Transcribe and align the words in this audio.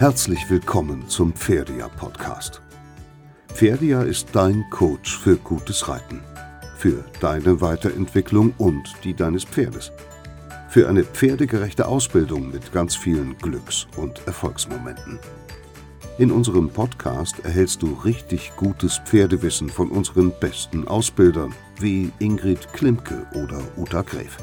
Herzlich 0.00 0.48
willkommen 0.48 1.06
zum 1.10 1.34
Pferdia 1.34 1.86
Podcast. 1.88 2.62
Pferdia 3.52 4.00
ist 4.00 4.28
dein 4.32 4.64
Coach 4.70 5.18
für 5.18 5.36
gutes 5.36 5.88
Reiten, 5.88 6.22
für 6.78 7.04
deine 7.20 7.60
Weiterentwicklung 7.60 8.54
und 8.56 8.94
die 9.04 9.12
deines 9.12 9.44
Pferdes, 9.44 9.92
für 10.70 10.88
eine 10.88 11.04
pferdegerechte 11.04 11.86
Ausbildung 11.86 12.50
mit 12.50 12.72
ganz 12.72 12.96
vielen 12.96 13.36
Glücks- 13.36 13.88
und 13.98 14.26
Erfolgsmomenten. 14.26 15.18
In 16.16 16.32
unserem 16.32 16.70
Podcast 16.70 17.44
erhältst 17.44 17.82
du 17.82 17.92
richtig 17.92 18.52
gutes 18.56 19.02
Pferdewissen 19.04 19.68
von 19.68 19.90
unseren 19.90 20.32
besten 20.40 20.88
Ausbildern 20.88 21.52
wie 21.78 22.10
Ingrid 22.20 22.72
Klimke 22.72 23.26
oder 23.34 23.60
Uta 23.76 24.00
Gräf. 24.00 24.38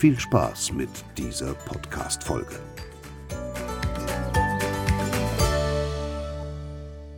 Viel 0.00 0.18
Spaß 0.18 0.72
mit 0.72 0.90
dieser 1.16 1.54
Podcast-Folge. 1.54 2.73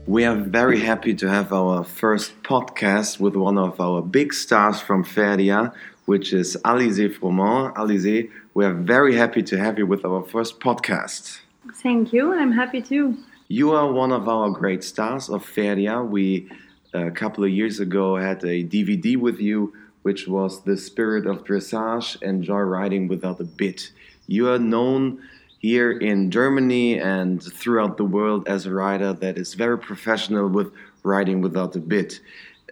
We 0.06 0.24
are 0.24 0.36
very 0.36 0.78
happy 0.78 1.14
to 1.14 1.28
have 1.28 1.52
our 1.52 1.82
first 1.82 2.40
podcast 2.44 3.18
with 3.18 3.34
one 3.34 3.58
of 3.58 3.80
our 3.80 4.00
big 4.00 4.32
stars 4.32 4.80
from 4.80 5.02
Pferdia, 5.02 5.72
which 6.04 6.32
is 6.32 6.56
Alizée 6.64 7.12
Froment. 7.12 7.74
Alizée, 7.74 8.30
we 8.54 8.64
are 8.64 8.72
very 8.72 9.16
happy 9.16 9.42
to 9.42 9.58
have 9.58 9.78
you 9.78 9.86
with 9.86 10.04
our 10.04 10.22
first 10.22 10.60
podcast. 10.60 11.40
Thank 11.82 12.12
you. 12.12 12.32
I'm 12.32 12.52
happy 12.52 12.80
too. 12.82 13.16
You 13.48 13.72
are 13.72 13.90
one 13.90 14.12
of 14.12 14.28
our 14.28 14.48
great 14.50 14.84
stars 14.84 15.28
of 15.28 15.44
Pferdia. 15.44 16.08
We, 16.08 16.48
a 16.94 17.10
couple 17.10 17.42
of 17.42 17.50
years 17.50 17.80
ago, 17.80 18.14
had 18.14 18.44
a 18.44 18.62
DVD 18.62 19.16
with 19.16 19.40
you, 19.40 19.74
which 20.02 20.28
was 20.28 20.62
The 20.62 20.76
Spirit 20.76 21.26
of 21.26 21.42
Dressage 21.42 22.22
Enjoy 22.22 22.60
Riding 22.60 23.08
Without 23.08 23.40
a 23.40 23.44
Bit. 23.44 23.90
You 24.28 24.50
are 24.50 24.58
known 24.60 25.20
here 25.58 25.92
in 25.92 26.30
Germany 26.30 26.98
and 26.98 27.42
throughout 27.42 27.96
the 27.96 28.04
world 28.04 28.46
as 28.48 28.66
a 28.66 28.72
rider 28.72 29.12
that 29.14 29.38
is 29.38 29.54
very 29.54 29.78
professional 29.78 30.48
with 30.48 30.72
riding 31.02 31.40
without 31.40 31.76
a 31.76 31.80
bit. 31.80 32.20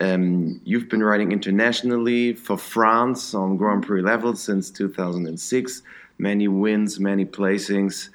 Um, 0.01 0.61
you've 0.65 0.89
been 0.89 1.03
riding 1.03 1.33
internationally 1.33 2.35
for 2.35 2.59
France 2.59 3.35
on 3.35 3.57
Grand 3.57 3.85
Prix 3.87 4.03
level 4.03 4.35
since 4.35 4.71
2006. 4.71 5.83
Many 6.19 6.49
wins, 6.49 6.99
many 7.01 7.25
placings 7.25 8.11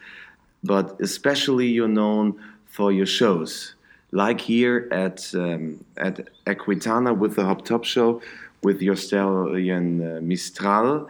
but 0.64 1.00
especially 1.00 1.68
you're 1.68 1.88
known 1.88 2.40
for 2.66 2.92
your 2.92 3.06
shows, 3.06 3.76
like 4.12 4.42
here 4.42 4.88
at 4.92 5.34
um, 5.34 5.84
at 5.98 6.28
Equitana 6.46 7.18
with 7.18 7.36
the 7.36 7.44
Hop 7.44 7.66
Top 7.66 7.84
Show 7.84 8.22
with 8.62 8.82
your 8.82 8.96
stallion 8.96 10.18
uh, 10.18 10.20
Mistral, 10.22 11.10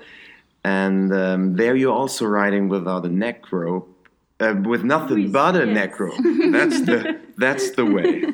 and 0.63 1.13
um, 1.13 1.55
there 1.55 1.75
you're 1.75 1.93
also 1.93 2.25
riding 2.25 2.69
without 2.69 3.05
a 3.05 3.09
neck 3.09 3.51
rope, 3.51 3.87
uh, 4.39 4.55
with 4.63 4.83
nothing 4.83 5.31
but 5.31 5.55
a 5.55 5.65
yes. 5.65 5.75
neck 5.75 5.99
rope. 5.99 6.17
That's 6.51 6.81
the 6.81 7.19
that's 7.37 7.71
the 7.71 7.85
way, 7.85 8.25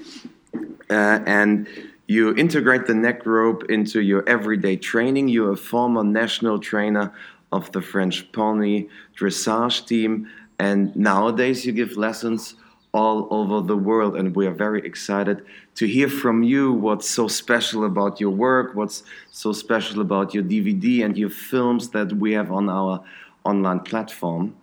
uh, 0.89 1.19
and. 1.25 1.67
You 2.07 2.35
integrate 2.35 2.85
the 2.85 2.93
neck 2.93 3.25
rope 3.25 3.63
into 3.67 3.99
your 3.99 4.23
everyday 4.29 4.75
training. 4.75 5.27
You're 5.27 5.53
a 5.53 5.57
former 5.57 6.03
national 6.03 6.59
trainer 6.59 7.11
of 7.51 7.71
the 7.71 7.81
French 7.81 8.31
pony 8.31 8.89
dressage 9.17 9.87
team, 9.87 10.29
and 10.59 10.95
nowadays 10.95 11.65
you 11.65 11.71
give 11.71 11.97
lessons 11.97 12.53
all 12.95 13.27
over 13.29 13.59
the 13.59 13.75
world. 13.75 14.15
And 14.15 14.33
we 14.33 14.47
are 14.47 14.57
very 14.67 14.81
excited 14.85 15.45
to 15.75 15.85
hear 15.85 16.07
from 16.07 16.43
you 16.43 16.71
what's 16.71 17.09
so 17.09 17.27
special 17.27 17.83
about 17.83 18.21
your 18.21 18.29
work, 18.29 18.73
what's 18.73 19.03
so 19.31 19.51
special 19.51 19.99
about 19.99 20.33
your 20.33 20.43
DVD 20.43 21.03
and 21.03 21.17
your 21.17 21.29
films 21.29 21.89
that 21.89 22.13
we 22.13 22.31
have 22.31 22.53
on 22.53 22.69
our 22.69 23.03
online 23.43 23.81
platform. 23.81 24.55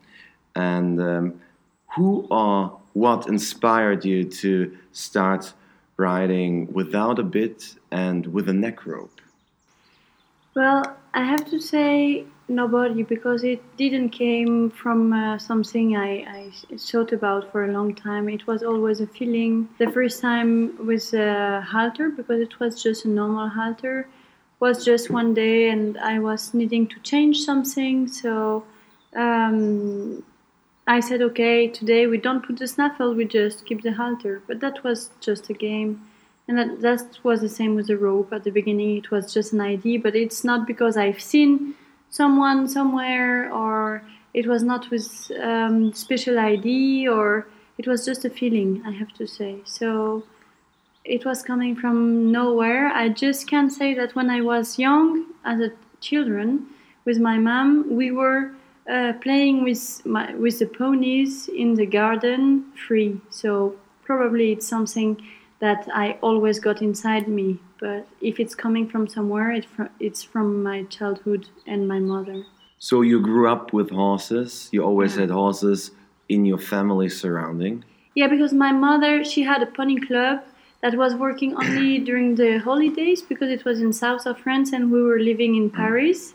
And 0.56 0.98
um, 1.00 1.40
who 1.94 2.26
or 2.30 2.80
what 2.94 3.28
inspired 3.28 4.02
you 4.02 4.24
to 4.24 4.78
start 4.92 5.52
riding 5.98 6.72
without 6.72 7.18
a 7.18 7.22
bit 7.22 7.74
and 7.90 8.26
with 8.28 8.48
a 8.48 8.54
neck 8.54 8.86
rope? 8.86 9.20
Well, 10.56 10.96
I 11.12 11.24
have 11.24 11.44
to 11.50 11.60
say 11.60 12.24
nobody 12.48 13.02
because 13.02 13.44
it 13.44 13.62
didn't 13.76 14.10
came 14.10 14.70
from 14.70 15.12
uh, 15.12 15.38
something 15.38 15.96
I, 15.96 16.10
I 16.38 16.50
thought 16.76 17.12
about 17.12 17.50
for 17.52 17.64
a 17.64 17.72
long 17.72 17.94
time. 17.94 18.28
It 18.28 18.46
was 18.46 18.62
always 18.62 19.00
a 19.00 19.06
feeling. 19.06 19.68
The 19.78 19.90
first 19.90 20.20
time 20.20 20.86
with 20.86 21.12
a 21.14 21.60
halter 21.62 22.10
because 22.10 22.40
it 22.40 22.58
was 22.60 22.82
just 22.82 23.04
a 23.04 23.08
normal 23.08 23.48
halter 23.48 24.06
was 24.60 24.84
just 24.84 25.10
one 25.10 25.34
day 25.34 25.70
and 25.70 25.98
I 25.98 26.18
was 26.20 26.54
needing 26.54 26.86
to 26.88 27.00
change 27.00 27.40
something. 27.40 28.06
So 28.06 28.64
um, 29.16 30.22
I 30.86 31.00
said, 31.00 31.22
okay, 31.22 31.68
today 31.68 32.06
we 32.06 32.18
don't 32.18 32.46
put 32.46 32.58
the 32.58 32.68
snaffle, 32.68 33.14
we 33.14 33.24
just 33.24 33.66
keep 33.66 33.82
the 33.82 33.92
halter. 33.92 34.42
But 34.46 34.60
that 34.60 34.84
was 34.84 35.10
just 35.20 35.50
a 35.50 35.54
game. 35.54 36.02
And 36.48 36.58
that, 36.58 36.80
that 36.80 37.18
was 37.22 37.40
the 37.40 37.48
same 37.48 37.76
with 37.76 37.86
the 37.86 37.96
rope. 37.96 38.32
At 38.32 38.44
the 38.44 38.50
beginning, 38.50 38.96
it 38.96 39.10
was 39.10 39.32
just 39.32 39.52
an 39.52 39.60
idea, 39.60 39.98
but 40.00 40.16
it's 40.16 40.42
not 40.42 40.66
because 40.66 40.96
I've 40.96 41.20
seen 41.20 41.74
someone 42.12 42.68
somewhere 42.68 43.52
or 43.52 44.02
it 44.34 44.46
was 44.46 44.62
not 44.62 44.88
with 44.90 45.32
um, 45.42 45.92
special 45.92 46.38
ID 46.38 47.08
or 47.08 47.48
it 47.78 47.88
was 47.88 48.04
just 48.04 48.24
a 48.24 48.30
feeling, 48.30 48.82
I 48.86 48.92
have 48.92 49.12
to 49.14 49.26
say. 49.26 49.56
So 49.64 50.22
it 51.04 51.24
was 51.24 51.42
coming 51.42 51.74
from 51.74 52.30
nowhere. 52.30 52.88
I 52.88 53.08
just 53.08 53.48
can 53.48 53.70
say 53.70 53.94
that 53.94 54.14
when 54.14 54.30
I 54.30 54.42
was 54.42 54.78
young, 54.78 55.26
as 55.44 55.58
a 55.60 55.72
children, 56.00 56.66
with 57.04 57.18
my 57.18 57.38
mom, 57.38 57.96
we 57.96 58.12
were 58.12 58.52
uh, 58.88 59.14
playing 59.20 59.64
with 59.64 60.04
my, 60.04 60.34
with 60.34 60.58
the 60.58 60.66
ponies 60.66 61.48
in 61.48 61.74
the 61.74 61.86
garden 61.86 62.72
free. 62.86 63.20
So 63.30 63.74
probably 64.04 64.52
it's 64.52 64.68
something 64.68 65.20
that 65.60 65.88
I 65.94 66.18
always 66.20 66.60
got 66.60 66.82
inside 66.82 67.26
me. 67.26 67.58
But 67.82 68.06
if 68.20 68.38
it's 68.38 68.54
coming 68.54 68.86
from 68.88 69.08
somewhere, 69.08 69.50
it 69.50 69.64
fr- 69.74 69.92
it's 69.98 70.22
from 70.22 70.62
my 70.62 70.78
childhood 70.96 71.42
and 71.66 71.88
my 71.88 71.98
mother. 71.98 72.38
So 72.78 73.02
you 73.02 73.18
grew 73.20 73.46
up 73.54 73.72
with 73.72 73.90
horses. 73.90 74.68
You 74.74 74.80
always 74.84 75.12
Yeah. 75.14 75.22
had 75.22 75.30
horses 75.30 75.90
in 76.28 76.40
your 76.50 76.58
family 76.72 77.08
surrounding. 77.08 77.74
Yeah, 78.14 78.28
because 78.34 78.52
my 78.66 78.72
mother 78.88 79.24
she 79.24 79.42
had 79.42 79.60
a 79.62 79.70
pony 79.78 79.96
club 80.08 80.38
that 80.82 80.94
was 81.02 81.12
working 81.26 81.50
only 81.62 81.98
during 82.08 82.36
the 82.36 82.58
holidays 82.68 83.20
because 83.30 83.50
it 83.56 83.64
was 83.64 83.80
in 83.80 83.92
south 83.92 84.24
of 84.30 84.36
France 84.44 84.72
and 84.72 84.82
we 84.94 85.00
were 85.02 85.18
living 85.30 85.52
in 85.56 85.68
Paris. 85.70 86.34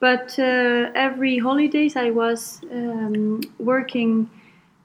But 0.00 0.28
uh, 0.38 0.90
every 1.06 1.38
holidays 1.38 1.94
I 2.06 2.10
was 2.10 2.60
um, 2.72 3.40
working, 3.58 4.28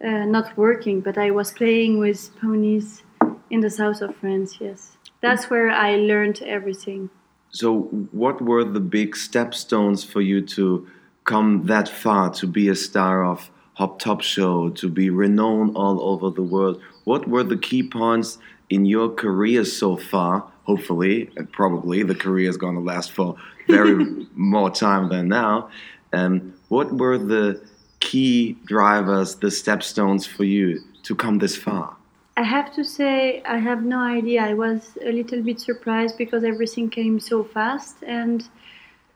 uh, 0.03 0.25
not 0.37 0.47
working, 0.57 1.01
but 1.01 1.17
I 1.17 1.31
was 1.31 1.51
playing 1.51 1.97
with 1.99 2.19
ponies 2.41 3.01
in 3.49 3.59
the 3.61 3.69
south 3.69 4.01
of 4.01 4.15
France. 4.17 4.57
Yes, 4.59 4.94
that's 5.25 5.49
where 5.49 5.69
I 5.69 5.95
learned 5.95 6.41
everything. 6.43 7.09
So, 7.49 7.83
what 8.11 8.41
were 8.41 8.63
the 8.63 8.79
big 8.79 9.15
stepstones 9.15 10.05
for 10.05 10.21
you 10.21 10.41
to 10.47 10.87
come 11.23 11.65
that 11.65 11.87
far, 11.87 12.29
to 12.31 12.47
be 12.47 12.67
a 12.69 12.75
star 12.75 13.23
of 13.23 13.49
Hop 13.75 13.99
Top 13.99 14.21
Show, 14.21 14.69
to 14.69 14.89
be 14.89 15.09
renowned 15.09 15.75
all 15.75 16.01
over 16.01 16.29
the 16.29 16.43
world? 16.43 16.81
What 17.05 17.27
were 17.27 17.43
the 17.43 17.57
key 17.57 17.83
points 17.83 18.37
in 18.69 18.85
your 18.85 19.09
career 19.09 19.63
so 19.65 19.95
far? 19.95 20.51
Hopefully, 20.63 21.29
and 21.37 21.51
probably, 21.51 22.03
the 22.03 22.15
career 22.15 22.49
is 22.49 22.57
going 22.57 22.75
to 22.75 22.81
last 22.81 23.11
for 23.11 23.35
very 23.67 24.27
more 24.35 24.69
time 24.69 25.09
than 25.09 25.27
now. 25.27 25.69
And 26.11 26.53
what 26.69 26.91
were 26.91 27.17
the 27.17 27.61
key 27.99 28.57
drivers, 28.65 29.35
the 29.35 29.47
stepstones 29.47 30.27
for 30.27 30.43
you 30.43 30.81
to 31.03 31.15
come 31.15 31.39
this 31.39 31.55
far? 31.55 31.94
I 32.37 32.43
have 32.43 32.73
to 32.75 32.83
say, 32.83 33.41
I 33.43 33.59
have 33.59 33.83
no 33.83 33.99
idea. 33.99 34.43
I 34.43 34.53
was 34.53 34.97
a 35.01 35.11
little 35.11 35.41
bit 35.41 35.59
surprised 35.61 36.17
because 36.17 36.43
everything 36.43 36.89
came 36.89 37.19
so 37.19 37.45
fast, 37.45 37.95
and 38.05 38.45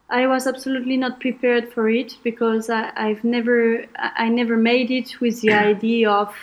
I 0.10 0.26
was 0.28 0.48
absolutely 0.48 0.96
not 0.96 1.20
prepared 1.20 1.74
for 1.74 1.90
it 1.90 2.18
because 2.24 2.70
I, 2.70 2.92
I've 2.96 3.24
never, 3.26 3.86
I 3.98 4.30
never 4.30 4.56
made 4.56 4.90
it 4.90 5.20
with 5.20 5.42
the 5.42 5.52
idea 5.52 6.10
of 6.10 6.34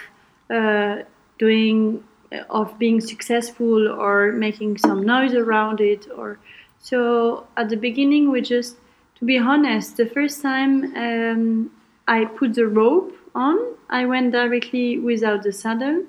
uh, 0.50 1.02
doing, 1.38 2.04
of 2.50 2.78
being 2.78 3.00
successful 3.00 3.88
or 3.88 4.32
making 4.32 4.76
some 4.76 5.02
noise 5.02 5.32
around 5.32 5.80
it. 5.80 6.06
Or 6.14 6.38
so 6.78 7.46
at 7.56 7.70
the 7.70 7.76
beginning, 7.76 8.30
we 8.30 8.42
just, 8.42 8.76
to 9.18 9.24
be 9.24 9.38
honest, 9.38 9.96
the 9.96 10.06
first 10.06 10.42
time 10.42 10.94
um, 10.94 11.70
I 12.06 12.26
put 12.26 12.52
the 12.52 12.66
rope 12.66 13.16
on, 13.34 13.58
I 13.88 14.04
went 14.04 14.32
directly 14.32 14.98
without 14.98 15.42
the 15.42 15.52
saddle 15.52 16.04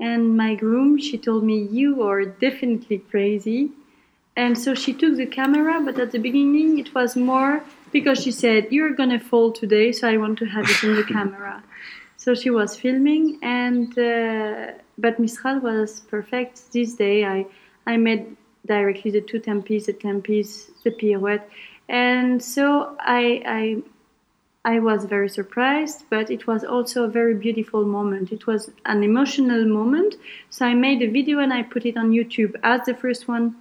and 0.00 0.36
my 0.36 0.54
groom 0.54 0.98
she 0.98 1.18
told 1.18 1.44
me 1.44 1.62
you 1.70 2.02
are 2.02 2.24
definitely 2.24 2.98
crazy. 2.98 3.70
And 4.36 4.56
so 4.56 4.74
she 4.74 4.92
took 4.94 5.16
the 5.16 5.26
camera 5.26 5.80
but 5.84 5.98
at 5.98 6.12
the 6.12 6.18
beginning 6.18 6.78
it 6.78 6.94
was 6.94 7.14
more 7.16 7.62
because 7.92 8.22
she 8.22 8.30
said 8.30 8.68
you're 8.70 8.94
gonna 8.94 9.20
fall 9.20 9.52
today 9.52 9.92
so 9.92 10.08
i 10.08 10.16
want 10.16 10.38
to 10.38 10.46
have 10.46 10.64
it 10.68 10.82
in 10.82 10.94
the 10.96 11.04
camera. 11.16 11.62
So 12.16 12.34
she 12.34 12.50
was 12.50 12.76
filming 12.76 13.38
and 13.42 13.98
uh, 13.98 14.72
but 14.98 15.18
mistral 15.18 15.58
was 15.60 16.00
perfect. 16.00 16.72
This 16.72 16.94
day 16.94 17.24
i 17.24 17.46
i 17.86 17.96
made 17.96 18.24
directly 18.66 19.10
the 19.10 19.20
two 19.20 19.40
tempes 19.40 19.86
the 19.86 19.92
tempes 19.92 20.70
the 20.84 20.90
pirouette. 20.90 21.48
And 21.88 22.42
so 22.42 22.96
i 23.00 23.42
i 23.46 23.82
I 24.64 24.78
was 24.78 25.06
very 25.06 25.30
surprised, 25.30 26.04
but 26.10 26.30
it 26.30 26.46
was 26.46 26.64
also 26.64 27.04
a 27.04 27.08
very 27.08 27.34
beautiful 27.34 27.86
moment. 27.86 28.30
It 28.30 28.46
was 28.46 28.70
an 28.84 29.02
emotional 29.02 29.64
moment. 29.64 30.16
So 30.50 30.66
I 30.66 30.74
made 30.74 31.00
a 31.00 31.10
video 31.10 31.38
and 31.38 31.52
I 31.52 31.62
put 31.62 31.86
it 31.86 31.96
on 31.96 32.10
YouTube 32.10 32.56
as 32.62 32.84
the 32.84 32.94
first 32.94 33.26
one, 33.26 33.56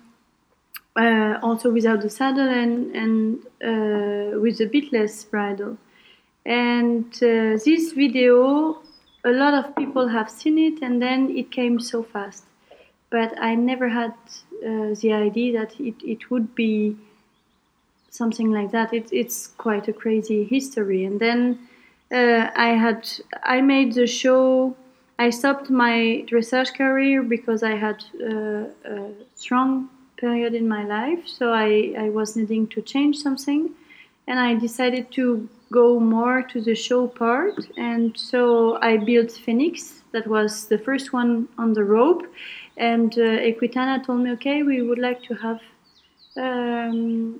uh, 0.97 1.39
also 1.41 1.71
without 1.71 2.01
the 2.01 2.09
saddle 2.09 2.49
and, 2.49 2.93
and 2.93 3.39
uh, 3.63 4.39
with 4.39 4.59
a 4.59 4.65
bit 4.65 4.91
less 4.91 5.23
bridle. 5.23 5.77
And 6.45 7.05
uh, 7.15 7.57
this 7.63 7.93
video, 7.93 8.81
a 9.23 9.31
lot 9.31 9.53
of 9.53 9.75
people 9.77 10.07
have 10.09 10.29
seen 10.29 10.57
it, 10.57 10.81
and 10.81 11.01
then 11.01 11.29
it 11.29 11.51
came 11.51 11.79
so 11.79 12.03
fast. 12.03 12.43
But 13.09 13.39
I 13.41 13.55
never 13.55 13.87
had 13.87 14.13
uh, 14.65 14.95
the 15.01 15.13
idea 15.13 15.59
that 15.59 15.79
it, 15.79 15.95
it 16.03 16.29
would 16.29 16.55
be 16.55 16.97
something 18.09 18.51
like 18.51 18.71
that. 18.71 18.93
It, 18.93 19.09
it's 19.11 19.47
quite 19.47 19.87
a 19.87 19.93
crazy 19.93 20.43
history. 20.43 21.05
And 21.05 21.19
then 21.19 21.59
uh, 22.11 22.49
I 22.55 22.69
had 22.69 23.09
I 23.43 23.61
made 23.61 23.93
the 23.93 24.07
show. 24.07 24.75
I 25.19 25.31
stopped 25.31 25.69
my 25.69 26.23
dressage 26.27 26.73
career 26.75 27.21
because 27.23 27.61
I 27.61 27.75
had 27.75 28.03
uh, 28.21 28.65
a 28.85 29.11
strong 29.35 29.89
period 30.17 30.53
in 30.53 30.67
my 30.67 30.83
life, 30.85 31.27
so 31.27 31.51
I, 31.51 31.93
I 31.97 32.09
was 32.09 32.35
needing 32.35 32.67
to 32.67 32.81
change 32.81 33.17
something, 33.17 33.69
and 34.27 34.39
I 34.39 34.55
decided 34.55 35.11
to 35.13 35.47
go 35.71 35.99
more 35.99 36.41
to 36.41 36.61
the 36.61 36.75
show 36.75 37.07
part. 37.07 37.67
And 37.77 38.17
so 38.17 38.77
I 38.81 38.97
built 38.97 39.31
Phoenix. 39.31 40.01
That 40.11 40.27
was 40.27 40.65
the 40.65 40.77
first 40.77 41.13
one 41.13 41.47
on 41.57 41.73
the 41.73 41.83
rope, 41.83 42.25
and 42.77 43.13
uh, 43.13 43.21
Equitana 43.49 44.05
told 44.05 44.21
me, 44.21 44.31
okay, 44.31 44.63
we 44.63 44.81
would 44.81 44.99
like 44.99 45.21
to 45.23 45.35
have 45.35 45.59
um, 46.37 47.39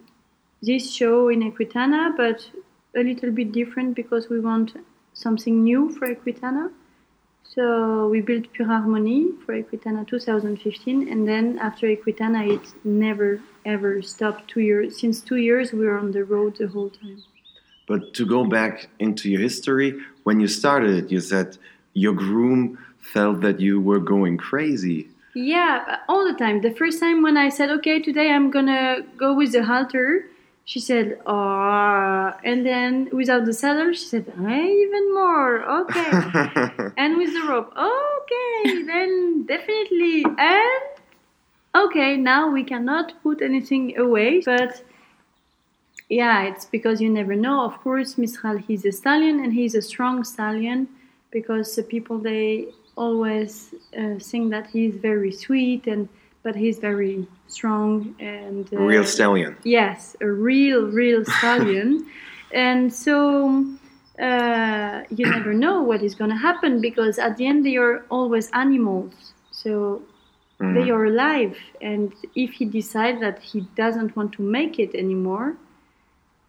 this 0.62 0.94
show 0.94 1.30
in 1.30 1.42
Equitana, 1.50 2.16
but 2.16 2.50
a 2.96 3.04
little 3.04 3.32
bit 3.32 3.52
different 3.52 3.96
because 3.96 4.30
we 4.30 4.40
want 4.40 4.74
something 5.14 5.64
new 5.64 5.90
for 5.90 6.08
Equitana. 6.08 6.72
So 7.44 8.08
we 8.10 8.22
built 8.22 8.52
Pure 8.54 8.68
Harmony 8.68 9.32
for 9.46 9.54
Equitana 9.54 10.08
2015, 10.08 11.08
and 11.08 11.28
then 11.28 11.58
after 11.60 11.88
Equitana, 11.88 12.48
it 12.56 12.74
never 12.84 13.42
ever 13.66 14.02
stopped. 14.02 14.48
Two 14.48 14.62
years 14.62 15.00
since 15.00 15.22
two 15.22 15.38
years, 15.38 15.74
we 15.74 15.86
were 15.86 15.98
on 15.98 16.12
the 16.12 16.24
road 16.24 16.58
the 16.58 16.68
whole 16.68 16.90
time. 16.90 17.24
But 17.88 18.14
to 18.14 18.26
go 18.26 18.46
back 18.46 18.88
into 19.00 19.30
your 19.32 19.42
history, 19.42 20.00
when 20.24 20.40
you 20.40 20.48
started 20.48 20.92
it, 20.92 21.12
you 21.12 21.20
said 21.20 21.58
your 21.94 22.14
groom 22.14 22.78
felt 23.00 23.42
that 23.42 23.60
you 23.60 23.82
were 23.82 24.00
going 24.00 24.38
crazy. 24.38 25.10
Yeah, 25.34 25.98
all 26.08 26.24
the 26.24 26.38
time. 26.38 26.62
The 26.62 26.72
first 26.72 27.00
time 27.00 27.24
when 27.24 27.36
I 27.36 27.50
said, 27.50 27.72
"Okay, 27.78 28.00
today 28.00 28.30
I'm 28.30 28.52
gonna 28.52 29.02
go 29.18 29.34
with 29.34 29.54
the 29.54 29.64
halter," 29.64 30.29
she 30.70 30.80
said, 30.80 31.18
"Oh," 31.26 32.32
and 32.44 32.64
then 32.64 33.10
without 33.12 33.44
the 33.46 33.54
saddle, 33.54 33.92
she 33.92 34.06
said, 34.14 34.26
hey, 34.48 34.68
"Even 34.86 35.06
more, 35.16 35.54
okay." 35.82 36.12
and 37.02 37.18
with 37.18 37.32
the 37.34 37.44
rope, 37.50 37.72
okay, 37.76 38.84
then 38.84 39.48
definitely, 39.48 40.24
and 40.38 40.84
okay, 41.74 42.18
now 42.18 42.52
we 42.52 42.64
cannot 42.64 43.08
put 43.24 43.42
anything 43.42 43.98
away, 43.98 44.42
but 44.46 44.84
yeah, 46.08 46.44
it's 46.44 46.66
because 46.66 47.02
you 47.02 47.10
never 47.10 47.36
know. 47.36 47.66
Of 47.66 47.76
course, 47.82 48.16
Mistral, 48.20 48.58
he's 48.58 48.86
a 48.86 48.92
stallion, 48.92 49.40
and 49.44 49.52
he's 49.54 49.74
a 49.74 49.82
strong 49.82 50.24
stallion 50.24 50.88
because 51.32 51.76
the 51.76 51.82
people 51.82 52.20
they 52.20 52.68
always 52.96 53.74
uh, 53.98 54.20
think 54.20 54.52
that 54.52 54.68
he's 54.68 54.96
very 54.98 55.32
sweet 55.32 55.88
and 55.88 56.10
but 56.44 56.56
he's 56.56 56.80
very 56.80 57.28
strong 57.48 58.16
and 58.20 58.72
uh, 58.74 58.80
real 58.80 59.04
stallion. 59.04 59.58
Yes, 59.64 60.16
a 60.22 60.28
real, 60.28 60.88
real 60.88 61.26
stallion, 61.26 62.08
and 62.54 62.94
so 62.94 63.66
uh, 64.22 65.04
you 65.10 65.26
never 65.30 65.54
know 65.54 65.82
what 65.82 66.02
is 66.04 66.16
going 66.16 66.32
to 66.32 66.38
happen 66.38 66.82
because 66.82 67.20
at 67.20 67.38
the 67.38 67.46
end 67.46 67.66
they 67.66 67.78
are 67.78 68.06
always 68.10 68.50
animals, 68.54 69.34
so 69.52 70.02
Mm. 70.60 70.74
they 70.74 70.90
are 70.92 71.06
alive. 71.06 71.58
And 71.82 72.14
if 72.36 72.52
he 72.52 72.66
decides 72.66 73.22
that 73.22 73.40
he 73.40 73.62
doesn't 73.76 74.16
want 74.16 74.34
to 74.34 74.42
make 74.42 74.78
it 74.78 74.94
anymore, 74.94 75.56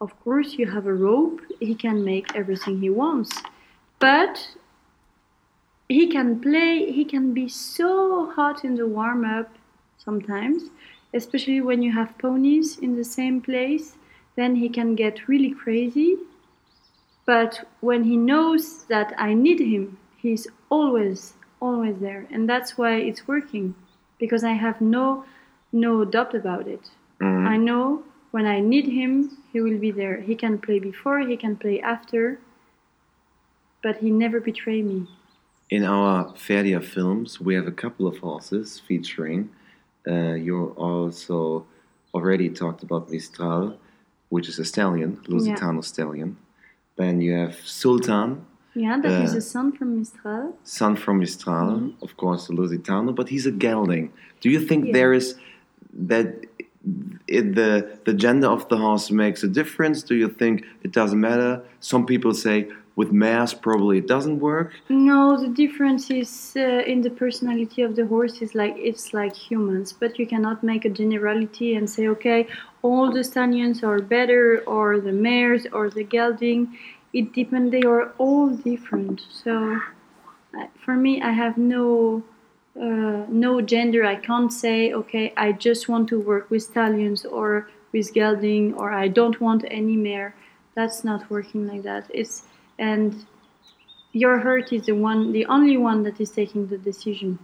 of 0.01 0.19
course 0.25 0.55
you 0.55 0.67
have 0.67 0.87
a 0.87 0.93
rope. 0.95 1.41
He 1.61 1.75
can 1.75 2.05
make 2.05 2.35
everything 2.35 2.81
he 2.81 2.91
wants, 2.91 3.31
but 4.01 4.49
he 5.89 6.09
can 6.09 6.41
play. 6.41 6.91
He 6.91 7.05
can 7.05 7.33
be 7.33 7.49
so 7.49 8.33
hot 8.33 8.65
in 8.65 8.75
the 8.77 8.87
warm 8.87 9.25
up 9.25 9.49
sometimes, 10.05 10.65
especially 11.15 11.61
when 11.61 11.83
you 11.83 11.93
have 11.93 12.17
ponies 12.19 12.79
in 12.79 12.97
the 12.97 13.05
same 13.05 13.41
place. 13.41 13.97
Then 14.37 14.57
he 14.57 14.69
can 14.69 14.95
get 14.95 15.29
really 15.29 15.51
crazy. 15.51 16.17
But 17.27 17.69
when 17.81 18.05
he 18.05 18.17
knows 18.17 18.85
that 18.85 19.15
I 19.19 19.35
need 19.35 19.61
him, 19.61 19.99
he's 20.17 20.47
always, 20.71 21.35
always 21.61 21.97
there, 21.99 22.27
and 22.31 22.49
that's 22.49 22.79
why 22.79 22.95
it's 22.97 23.29
working, 23.29 23.75
because 24.19 24.43
I 24.45 24.53
have 24.53 24.81
no, 24.81 25.25
no 25.73 26.05
doubt 26.05 26.35
about 26.35 26.67
it. 26.67 26.91
Mhm. 27.21 27.47
I 27.47 27.57
know 27.57 28.03
when 28.31 28.47
I 28.47 28.61
need 28.61 28.87
him, 28.87 29.37
he 29.53 29.61
will 29.61 29.79
be 29.79 29.91
there. 29.91 30.21
He 30.21 30.35
can 30.35 30.59
play 30.59 30.79
before, 30.79 31.21
he 31.21 31.37
can 31.37 31.57
play 31.57 31.81
after, 31.81 32.39
but 33.83 33.97
he 33.99 34.11
never 34.11 34.41
betray 34.41 34.83
me. 34.83 35.07
In 35.69 35.85
our 35.85 36.33
Pferdia 36.35 36.83
films, 36.83 37.41
we 37.41 37.55
have 37.55 37.67
a 37.67 37.77
couple 37.83 38.07
of 38.07 38.19
horses 38.19 38.81
featuring. 38.81 39.51
Uh, 40.09 40.35
you 40.35 40.69
also 40.77 41.67
already 42.15 42.49
talked 42.49 42.83
about 42.83 43.11
Mistral, 43.11 43.77
which 44.31 44.49
is 44.49 44.59
a 44.59 44.65
stallion, 44.65 45.19
Lusitano 45.29 45.85
stallion. 45.85 46.37
Then 46.97 47.21
you 47.21 47.35
have 47.35 47.57
Sultan, 47.65 48.47
Yeah, 48.75 49.01
that 49.03 49.23
is 49.25 49.35
Uh, 49.35 49.39
a 49.39 49.41
son 49.41 49.73
from 49.73 49.99
Mistral. 49.99 50.57
son 50.63 50.95
from 50.97 51.19
Mistral, 51.19 51.93
of 52.03 52.17
course, 52.17 52.49
Lusitano, 52.49 53.13
but 53.15 53.29
he's 53.29 53.45
a 53.47 53.51
gelding. 53.51 54.11
Do 54.41 54.49
you 54.49 54.61
think 54.61 54.87
Yeah. 54.87 54.93
there 54.93 55.13
is 55.13 55.35
that 56.09 56.27
it, 57.27 57.55
the 57.57 57.71
the 58.05 58.15
gender 58.15 58.47
of 58.47 58.63
the 58.69 58.77
horse 58.79 59.11
makes 59.11 59.43
a 59.45 59.49
difference? 59.49 60.03
Do 60.11 60.15
you 60.15 60.29
think 60.29 60.65
it 60.87 60.93
doesn't 60.93 61.21
matter? 61.21 61.63
Some 61.81 62.07
people 62.07 62.33
say 62.33 62.69
with 62.97 63.13
mares 63.13 63.55
probably 63.55 63.99
it 63.99 64.07
doesn't 64.07 64.41
work. 64.41 64.73
No, 64.89 65.41
the 65.41 65.49
difference 65.49 66.11
is 66.11 66.53
uh, 66.57 66.83
in 66.93 67.03
the 67.03 67.11
personality 67.11 67.83
of 67.83 67.97
the 67.97 68.07
horse. 68.07 68.43
Is 68.43 68.55
like 68.55 68.75
it's 68.77 69.15
like 69.15 69.35
humans, 69.35 69.93
but 69.93 70.19
you 70.19 70.27
cannot 70.27 70.63
make 70.63 70.85
a 70.85 70.91
generality 70.91 71.75
and 71.75 71.89
say, 71.89 72.09
okay, 72.09 72.47
all 72.83 73.13
the 73.13 73.25
stallions 73.25 73.83
are 73.83 74.01
better, 74.01 74.63
or 74.67 75.01
the 75.01 75.13
mares, 75.13 75.67
or 75.73 75.91
the 75.91 76.05
gelding. 76.05 76.77
It 77.13 77.33
depends. 77.33 77.71
They 77.73 77.83
are 77.83 78.13
all 78.19 78.51
different. 78.51 79.23
So, 79.31 79.81
for 80.85 80.95
me, 80.95 81.23
I 81.23 81.33
have 81.33 81.57
no 81.59 82.23
uh, 82.77 83.27
no 83.29 83.61
gender. 83.61 84.05
I 84.05 84.17
can't 84.17 84.53
say, 84.53 84.93
okay, 84.93 85.33
I 85.37 85.53
just 85.53 85.89
want 85.89 86.09
to 86.11 86.21
work 86.21 86.51
with 86.51 86.63
stallions 86.63 87.25
or 87.25 87.69
with 87.93 88.13
gelding, 88.15 88.75
or 88.75 88.93
I 88.93 89.09
don't 89.09 89.41
want 89.41 89.65
any 89.71 89.97
mare. 89.97 90.35
That's 90.75 91.03
not 91.03 91.29
working 91.31 91.67
like 91.67 91.83
that. 91.83 92.05
It's 92.15 92.45
and 92.81 93.27
your 94.13 94.41
heart 94.41 94.73
is 94.73 94.87
the 94.87 94.93
one, 94.93 95.31
the 95.33 95.47
only 95.47 95.77
one 95.77 96.03
that 96.03 96.21
is 96.21 96.31
taking 96.31 96.67
the 96.67 96.79
decision. 96.79 97.39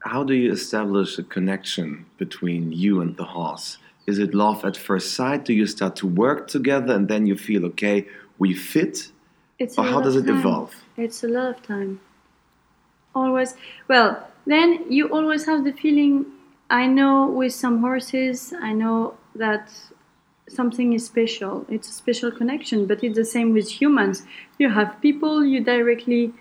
How 0.00 0.24
do 0.24 0.34
you 0.34 0.50
establish 0.50 1.18
a 1.18 1.22
connection 1.22 2.06
between 2.16 2.72
you 2.72 3.00
and 3.02 3.16
the 3.16 3.24
horse? 3.24 3.78
Is 4.06 4.18
it 4.18 4.34
love 4.34 4.64
at 4.64 4.76
first 4.76 5.14
sight? 5.14 5.44
Do 5.44 5.52
you 5.52 5.66
start 5.66 5.94
to 5.96 6.06
work 6.06 6.48
together 6.48 6.94
and 6.94 7.06
then 7.06 7.26
you 7.26 7.36
feel 7.36 7.64
okay, 7.66 8.08
we 8.38 8.54
fit? 8.54 9.12
It's 9.58 9.78
Or 9.78 9.84
how 9.84 10.00
does 10.00 10.16
it 10.16 10.26
time. 10.26 10.38
evolve? 10.38 10.74
It's 10.96 11.22
a 11.22 11.28
lot 11.28 11.50
of 11.54 11.62
time. 11.62 12.00
Always. 13.14 13.54
Well, 13.88 14.26
then 14.46 14.90
you 14.90 15.08
always 15.12 15.44
have 15.44 15.64
the 15.64 15.72
feeling. 15.72 16.24
I 16.70 16.86
know 16.86 17.26
with 17.26 17.52
some 17.52 17.80
horses, 17.80 18.54
I 18.58 18.72
know 18.72 19.14
that 19.34 19.70
something 20.50 20.92
is 20.92 21.04
special. 21.06 21.66
It's 21.68 21.88
a 21.88 21.92
special 21.92 22.30
connection, 22.30 22.86
but 22.86 23.02
it's 23.04 23.16
the 23.16 23.24
same 23.24 23.52
with 23.52 23.68
humans. 23.80 24.22
You 24.58 24.70
have 24.70 25.00
people 25.00 25.44
you 25.44 25.62
directly, 25.64 26.32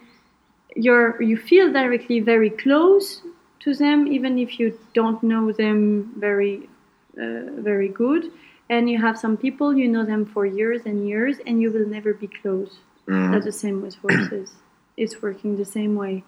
you're 0.76 1.22
you 1.22 1.38
feel 1.38 1.72
directly 1.72 2.20
very 2.20 2.50
close 2.50 3.22
to 3.62 3.74
them, 3.76 4.08
even 4.08 4.38
if 4.40 4.60
you 4.60 4.78
don't 4.94 5.22
know 5.24 5.52
them 5.52 6.14
very, 6.18 6.70
uh, 7.18 7.52
very 7.70 7.90
good. 7.90 8.32
And 8.70 8.90
you 8.90 9.00
have 9.00 9.18
some 9.18 9.36
people 9.36 9.76
you 9.76 9.88
know 9.88 10.06
them 10.06 10.26
for 10.26 10.46
years 10.46 10.82
and 10.86 11.08
years, 11.08 11.38
and 11.48 11.62
you 11.62 11.72
will 11.72 11.88
never 11.88 12.14
be 12.14 12.28
close. 12.28 12.80
Mhm. 13.08 13.32
That's 13.32 13.46
the 13.46 13.52
same 13.52 13.82
with 13.82 13.96
horses. 13.96 14.52
it's 14.98 15.22
working 15.22 15.58
the 15.58 15.66
same 15.66 15.96
way. 15.96 16.24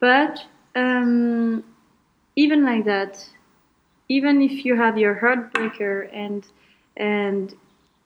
But 0.00 0.44
um, 0.76 1.64
even 2.36 2.64
like 2.64 2.84
that, 2.84 3.28
even 4.08 4.42
if 4.42 4.64
you 4.64 4.76
have 4.76 4.98
your 4.98 5.14
heartbreaker 5.16 6.08
and 6.12 6.46
and 6.98 7.54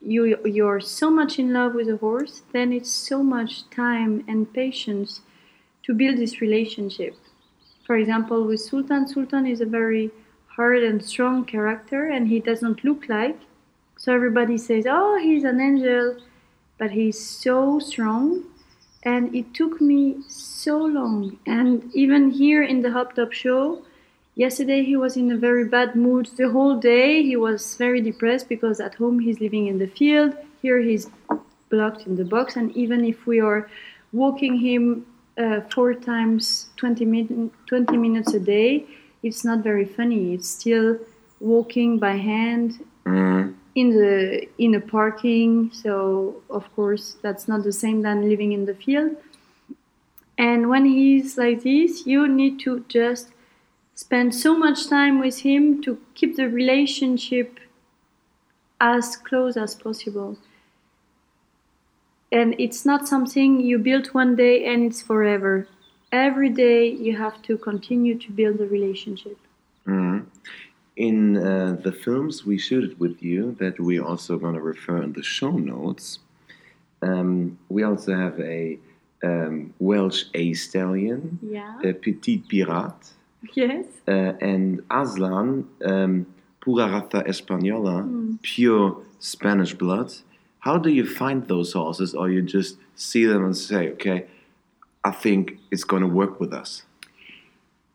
you 0.00 0.38
you're 0.44 0.80
so 0.80 1.10
much 1.10 1.38
in 1.38 1.52
love 1.52 1.74
with 1.74 1.88
a 1.88 1.96
horse, 1.96 2.42
then 2.52 2.72
it's 2.72 2.90
so 2.90 3.22
much 3.22 3.68
time 3.70 4.24
and 4.28 4.52
patience 4.52 5.22
to 5.84 5.94
build 5.94 6.18
this 6.18 6.40
relationship. 6.40 7.16
For 7.86 7.96
example, 7.96 8.44
with 8.44 8.60
Sultan, 8.60 9.08
Sultan 9.08 9.46
is 9.46 9.60
a 9.60 9.66
very 9.66 10.10
hard 10.46 10.82
and 10.82 11.02
strong 11.04 11.44
character, 11.44 12.06
and 12.06 12.28
he 12.28 12.38
doesn't 12.38 12.84
look 12.84 13.08
like. 13.08 13.38
So 13.96 14.14
everybody 14.14 14.58
says, 14.58 14.84
"Oh, 14.88 15.18
he's 15.18 15.44
an 15.44 15.60
angel," 15.60 16.16
but 16.78 16.90
he's 16.90 17.18
so 17.18 17.78
strong. 17.78 18.44
And 19.04 19.34
it 19.34 19.52
took 19.52 19.80
me 19.80 20.22
so 20.28 20.76
long. 20.78 21.38
And 21.44 21.90
even 21.92 22.30
here 22.30 22.62
in 22.62 22.82
the 22.82 22.92
Hop 22.92 23.14
Top 23.14 23.32
show, 23.32 23.82
yesterday 24.34 24.82
he 24.82 24.96
was 24.96 25.16
in 25.16 25.30
a 25.30 25.36
very 25.36 25.64
bad 25.64 25.94
mood 25.94 26.26
the 26.36 26.48
whole 26.50 26.76
day. 26.78 27.22
He 27.22 27.36
was 27.36 27.76
very 27.76 28.00
depressed 28.00 28.48
because 28.48 28.80
at 28.80 28.94
home 28.94 29.18
he's 29.20 29.40
living 29.40 29.66
in 29.66 29.78
the 29.78 29.86
field. 29.86 30.36
Here 30.62 30.80
he's 30.80 31.08
blocked 31.70 32.06
in 32.06 32.16
the 32.16 32.24
box. 32.24 32.56
And 32.56 32.74
even 32.76 33.04
if 33.04 33.26
we 33.26 33.40
are 33.40 33.68
walking 34.12 34.58
him 34.58 35.06
uh, 35.38 35.60
four 35.72 35.94
times 35.94 36.68
20, 36.76 37.04
min- 37.04 37.50
20 37.66 37.96
minutes 37.96 38.34
a 38.34 38.40
day, 38.40 38.86
it's 39.22 39.44
not 39.44 39.60
very 39.60 39.84
funny. 39.84 40.34
It's 40.34 40.48
still 40.48 40.98
walking 41.40 41.98
by 41.98 42.16
hand 42.16 42.84
Mm. 43.04 43.54
in 43.74 43.90
the 43.90 44.46
in 44.58 44.76
a 44.76 44.80
parking 44.80 45.72
so 45.72 46.36
of 46.50 46.72
course 46.76 47.16
that's 47.20 47.48
not 47.48 47.64
the 47.64 47.72
same 47.72 48.00
than 48.02 48.28
living 48.28 48.52
in 48.52 48.64
the 48.64 48.74
field 48.76 49.16
and 50.38 50.68
when 50.70 50.84
he's 50.84 51.36
like 51.36 51.64
this 51.64 52.06
you 52.06 52.28
need 52.28 52.60
to 52.60 52.84
just 52.86 53.31
spend 54.04 54.34
so 54.34 54.50
much 54.64 54.80
time 54.88 55.16
with 55.24 55.38
him 55.48 55.62
to 55.84 55.90
keep 56.16 56.32
the 56.36 56.48
relationship 56.60 57.48
as 58.80 59.16
close 59.28 59.56
as 59.56 59.72
possible. 59.86 60.32
And 62.38 62.48
it's 62.64 62.82
not 62.90 63.06
something 63.06 63.60
you 63.60 63.78
build 63.90 64.06
one 64.22 64.34
day 64.44 64.56
and 64.70 64.78
it's 64.88 65.02
forever. 65.10 65.54
Every 66.10 66.50
day 66.66 66.80
you 67.06 67.12
have 67.24 67.36
to 67.48 67.52
continue 67.56 68.14
to 68.24 68.28
build 68.40 68.56
the 68.58 68.68
relationship. 68.76 69.38
Mm. 69.86 70.26
In 70.96 71.16
uh, 71.36 71.76
the 71.86 71.94
films 72.04 72.34
we 72.44 72.58
shooted 72.58 72.98
with 72.98 73.16
you, 73.22 73.56
that 73.60 73.74
we're 73.78 74.06
also 74.10 74.32
going 74.42 74.56
to 74.60 74.66
refer 74.74 74.98
in 75.06 75.12
the 75.12 75.26
show 75.38 75.52
notes, 75.74 76.18
um, 77.08 77.58
we 77.68 77.80
also 77.90 78.12
have 78.24 78.36
a 78.40 78.78
um, 79.22 79.72
Welsh 79.78 80.24
A 80.34 80.44
stallion, 80.54 81.38
yeah. 81.40 81.78
a 81.90 81.92
Petit 81.92 82.38
Pirate, 82.50 83.04
yes 83.54 83.86
uh, 84.08 84.32
and 84.40 84.82
Aslan, 84.90 85.68
um, 85.84 86.26
Pura 86.60 86.86
Raza 86.86 87.26
Española, 87.26 88.02
Mm. 88.04 88.38
pure 88.42 88.96
Spanish 89.18 89.74
blood. 89.74 90.12
How 90.60 90.78
do 90.78 90.90
you 90.90 91.04
find 91.06 91.46
those 91.48 91.72
horses, 91.72 92.14
or 92.14 92.30
you 92.30 92.40
just 92.42 92.76
see 92.94 93.24
them 93.26 93.44
and 93.44 93.56
say, 93.56 93.90
okay, 93.94 94.26
I 95.04 95.10
think 95.10 95.58
it's 95.72 95.84
going 95.84 96.02
to 96.02 96.08
work 96.08 96.38
with 96.38 96.52
us? 96.52 96.82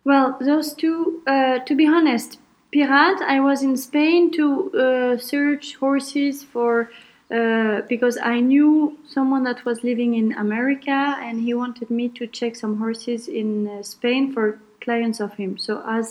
Well, 0.03 0.37
those 0.39 0.73
two, 0.73 1.21
uh, 1.27 1.59
to 1.59 1.75
be 1.75 1.87
honest, 1.87 2.39
Pirat, 2.73 3.21
I 3.21 3.39
was 3.39 3.63
in 3.63 3.77
Spain 3.77 4.31
to 4.31 4.45
uh, 4.73 5.17
search 5.17 5.75
horses 5.75 6.43
for, 6.43 6.91
uh, 7.31 7.81
because 7.87 8.17
I 8.17 8.39
knew 8.41 8.97
someone 9.07 9.43
that 9.43 9.63
was 9.65 9.83
living 9.83 10.15
in 10.15 10.33
America 10.33 11.15
and 11.21 11.41
he 11.41 11.53
wanted 11.53 11.89
me 11.89 12.09
to 12.09 12.27
check 12.27 12.55
some 12.55 12.77
horses 12.79 13.27
in 13.27 13.67
uh, 13.67 13.81
Spain 13.83 14.31
for 14.33 14.59
clients 14.87 15.19
of 15.25 15.31
him. 15.41 15.51
So 15.57 15.73
as 15.99 16.05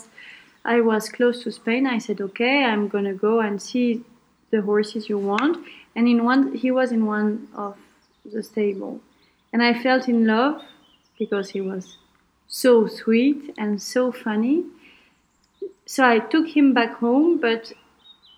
I 0.74 0.76
was 0.90 1.08
close 1.16 1.36
to 1.44 1.50
Spain, 1.60 1.82
I 1.96 1.98
said, 2.06 2.18
okay, 2.28 2.56
I'm 2.70 2.88
gonna 2.94 3.16
go 3.28 3.34
and 3.46 3.62
see 3.70 3.88
the 4.52 4.60
horses 4.70 5.08
you 5.10 5.18
want. 5.32 5.56
And 5.96 6.04
in 6.12 6.18
one, 6.32 6.42
he 6.62 6.70
was 6.78 6.88
in 6.96 7.02
one 7.16 7.30
of 7.64 7.74
the 8.34 8.42
stable, 8.42 8.94
and 9.52 9.60
I 9.68 9.72
felt 9.84 10.08
in 10.14 10.26
love 10.26 10.56
because 11.22 11.46
he 11.56 11.60
was 11.60 11.84
so 12.48 12.86
sweet 13.00 13.40
and 13.62 13.72
so 13.94 14.12
funny. 14.12 14.64
So 15.86 16.00
I 16.14 16.18
took 16.32 16.46
him 16.56 16.74
back 16.74 16.92
home, 17.04 17.38
but 17.46 17.72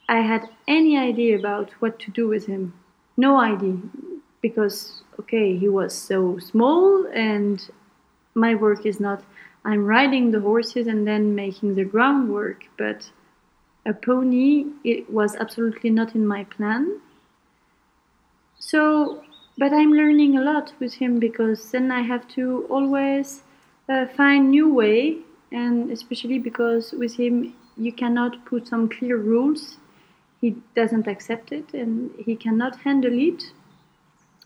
I 0.08 0.20
had 0.30 0.42
any 0.66 0.94
idea 1.10 1.32
about 1.38 1.68
what 1.80 1.94
to 2.02 2.10
do 2.20 2.28
with 2.28 2.44
him. 2.46 2.72
No 3.16 3.30
idea. 3.52 3.78
Because, 4.40 5.02
okay, 5.20 5.48
he 5.62 5.68
was 5.68 5.92
so 6.10 6.38
small, 6.38 7.06
and 7.12 7.56
my 8.34 8.52
work 8.54 8.86
is 8.86 8.98
not, 9.00 9.20
I'm 9.68 9.84
riding 9.84 10.30
the 10.30 10.40
horses 10.40 10.86
and 10.86 11.06
then 11.06 11.34
making 11.34 11.74
the 11.74 11.84
groundwork, 11.84 12.64
but 12.78 13.10
a 13.84 13.92
pony, 13.92 14.64
it 14.82 15.10
was 15.10 15.36
absolutely 15.36 15.90
not 15.90 16.14
in 16.14 16.26
my 16.26 16.44
plan. 16.44 17.02
So, 18.58 19.22
but 19.58 19.74
I'm 19.74 19.92
learning 19.92 20.38
a 20.38 20.40
lot 20.40 20.72
with 20.80 20.94
him 20.94 21.18
because 21.18 21.70
then 21.70 21.92
I 21.92 22.00
have 22.00 22.26
to 22.28 22.66
always 22.70 23.42
uh, 23.90 24.06
find 24.06 24.50
new 24.50 24.72
way 24.72 25.18
and 25.52 25.90
especially 25.90 26.38
because 26.38 26.92
with 26.92 27.16
him 27.16 27.54
you 27.76 27.92
cannot 27.92 28.46
put 28.46 28.66
some 28.66 28.88
clear 28.88 29.18
rules. 29.18 29.76
He 30.40 30.56
doesn't 30.76 31.06
accept 31.06 31.52
it 31.52 31.74
and 31.74 32.10
he 32.18 32.36
cannot 32.36 32.80
handle 32.80 33.12
it. 33.12 33.52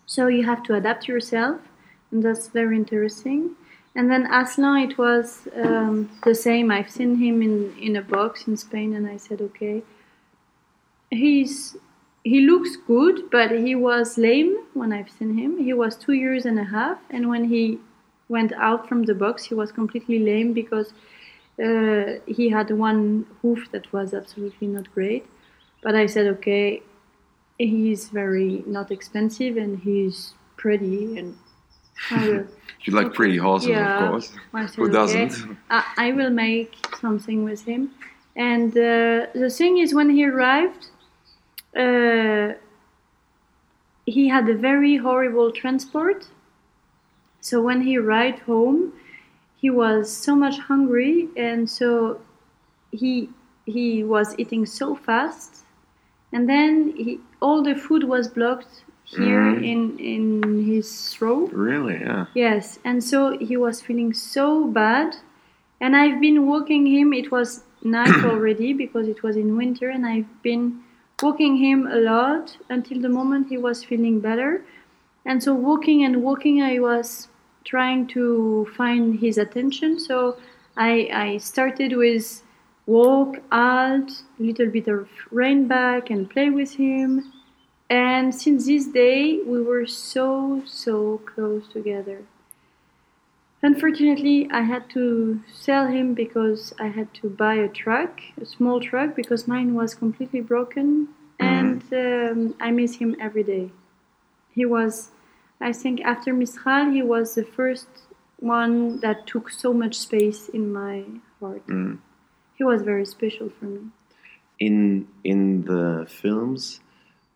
So 0.05 0.26
you 0.26 0.45
have 0.45 0.64
to 0.64 0.75
adapt 0.75 1.07
yourself 1.07 1.61
and 2.11 2.25
that's 2.25 2.49
very 2.49 2.75
interesting 2.75 3.55
and 3.94 4.11
then 4.11 4.26
aslan 4.32 4.90
it 4.90 4.99
was 4.99 5.49
um, 5.56 6.11
the 6.25 6.34
same 6.34 6.70
i've 6.70 6.90
seen 6.90 7.16
him 7.16 7.42
in, 7.42 7.75
in 7.78 7.96
a 7.96 8.02
box 8.02 8.46
in 8.46 8.56
spain 8.56 8.94
and 8.94 9.06
i 9.06 9.16
said 9.16 9.40
okay 9.40 9.82
he's 11.11 11.76
he 12.25 12.40
looks 12.40 12.76
good 12.87 13.30
but 13.30 13.50
he 13.50 13.75
was 13.75 14.16
lame 14.16 14.56
when 14.75 14.92
i've 14.92 15.11
seen 15.11 15.37
him 15.37 15.58
he 15.58 15.72
was 15.72 15.96
two 15.96 16.12
years 16.12 16.46
and 16.46 16.58
a 16.58 16.64
half 16.64 16.99
and 17.11 17.28
when 17.28 17.44
he 17.44 17.78
went 18.32 18.52
out 18.54 18.88
from 18.88 19.04
the 19.04 19.14
box, 19.14 19.44
he 19.44 19.54
was 19.54 19.70
completely 19.70 20.18
lame 20.18 20.52
because 20.52 20.92
uh, 21.62 22.14
he 22.26 22.49
had 22.49 22.70
one 22.70 23.26
hoof 23.42 23.70
that 23.70 23.92
was 23.92 24.14
absolutely 24.14 24.66
not 24.66 24.92
great. 24.92 25.25
But 25.82 25.94
I 25.94 26.06
said, 26.06 26.26
okay, 26.34 26.82
he's 27.58 28.08
very 28.08 28.64
not 28.66 28.90
expensive 28.90 29.56
and 29.56 29.78
he's 29.78 30.34
pretty 30.56 31.18
and. 31.18 31.37
You 32.85 32.94
like 32.94 33.14
pretty 33.14 33.37
horses, 33.37 33.68
Yeah. 33.68 34.04
of 34.04 34.11
course. 34.11 34.75
Who 34.75 34.90
doesn't? 34.90 35.56
I, 35.71 35.85
I 35.99 36.12
will 36.12 36.30
make 36.30 36.75
something 37.00 37.44
with 37.44 37.64
him. 37.64 37.90
And 38.35 38.71
uh, 38.73 39.26
the 39.35 39.50
thing 39.50 39.78
is, 39.78 39.94
when 39.94 40.11
he 40.11 40.25
arrived, 40.26 40.87
uh, 41.76 42.54
he 44.04 44.26
had 44.28 44.49
a 44.49 44.54
very 44.54 44.97
horrible 44.97 45.52
transport. 45.52 46.26
So 47.40 47.62
when 47.62 47.82
he 47.82 47.97
arrived 47.99 48.40
home, 48.40 48.92
he 49.56 49.71
was 49.71 50.11
so 50.11 50.35
much 50.35 50.59
hungry, 50.59 51.28
and 51.37 51.71
so 51.71 52.21
he 52.90 53.28
he 53.64 54.02
was 54.02 54.35
eating 54.38 54.66
so 54.66 54.97
fast, 54.97 55.59
and 56.32 56.49
then 56.49 56.92
he, 56.97 57.21
all 57.40 57.62
the 57.62 57.76
food 57.76 58.02
was 58.04 58.26
blocked 58.26 58.82
here 59.16 59.42
Mhm. 59.54 59.64
in 59.73 59.81
in 59.99 60.64
his 60.64 60.88
throat. 61.14 61.50
Really? 61.52 61.99
Yeah. 62.00 62.26
Yes, 62.35 62.78
and 62.85 63.02
so 63.02 63.37
he 63.38 63.57
was 63.57 63.81
feeling 63.83 64.12
so 64.14 64.64
bad. 64.66 65.16
And 65.81 65.97
I've 65.97 66.21
been 66.21 66.47
walking 66.47 66.87
him, 66.87 67.12
it 67.12 67.31
was 67.33 67.64
night 67.83 68.25
already 68.31 68.73
because 68.73 69.09
it 69.09 69.23
was 69.23 69.37
in 69.37 69.57
winter, 69.57 69.88
and 69.88 70.07
I've 70.07 70.31
been 70.42 70.81
walking 71.23 71.57
him 71.57 71.87
a 71.87 71.97
lot 72.12 72.57
until 72.69 73.00
the 73.00 73.09
moment 73.09 73.49
he 73.49 73.59
was 73.59 73.85
feeling 73.85 74.21
better. 74.21 74.62
And 75.25 75.42
so, 75.42 75.54
walking 75.54 76.04
and 76.04 76.23
walking, 76.23 76.62
I 76.62 76.78
was 76.78 77.28
trying 77.64 78.07
to 78.09 78.66
find 78.76 79.19
his 79.21 79.38
attention. 79.38 79.99
So, 80.00 80.37
I, 80.76 81.09
I 81.26 81.38
started 81.38 81.97
with 81.97 82.42
walk, 82.87 83.37
out, 83.52 84.11
little 84.38 84.66
bit 84.69 84.88
of 84.88 85.09
rain 85.31 85.69
back, 85.69 86.11
and 86.11 86.28
play 86.31 86.50
with 86.50 86.75
him. 86.75 87.33
And 87.92 88.34
since 88.34 88.64
this 88.64 88.87
day, 88.87 89.40
we 89.44 89.61
were 89.61 89.87
so, 89.87 90.62
so 90.64 91.18
close 91.26 91.68
together. 91.68 92.22
Unfortunately, 93.61 94.49
I 94.50 94.62
had 94.62 94.88
to 94.96 95.42
sell 95.52 95.88
him 95.88 96.14
because 96.14 96.72
I 96.80 96.87
had 96.87 97.12
to 97.20 97.28
buy 97.28 97.56
a 97.56 97.68
truck, 97.68 98.22
a 98.40 98.46
small 98.46 98.80
truck, 98.80 99.14
because 99.14 99.46
mine 99.46 99.75
was 99.75 99.94
completely 99.94 100.40
broken. 100.40 101.08
And 101.38 101.82
um, 101.92 102.54
I 102.58 102.70
miss 102.70 102.94
him 102.96 103.14
every 103.20 103.42
day. 103.42 103.70
He 104.54 104.64
was, 104.64 105.11
I 105.61 105.75
think, 105.75 106.00
after 106.00 106.32
Mistral, 106.32 106.90
he 106.90 107.02
was 107.02 107.34
the 107.34 107.44
first 107.44 107.88
one 108.38 109.00
that 109.00 109.26
took 109.26 109.50
so 109.50 109.75
much 109.75 109.99
space 109.99 110.49
in 110.49 110.72
my 110.72 111.04
heart. 111.40 111.66
Mm. 111.66 111.99
He 112.54 112.64
was 112.64 112.80
very 112.80 113.04
special 113.04 113.50
for 113.50 113.66
me. 113.66 113.80
In 114.58 115.08
in 115.25 115.64
the 115.64 116.06
films, 116.08 116.80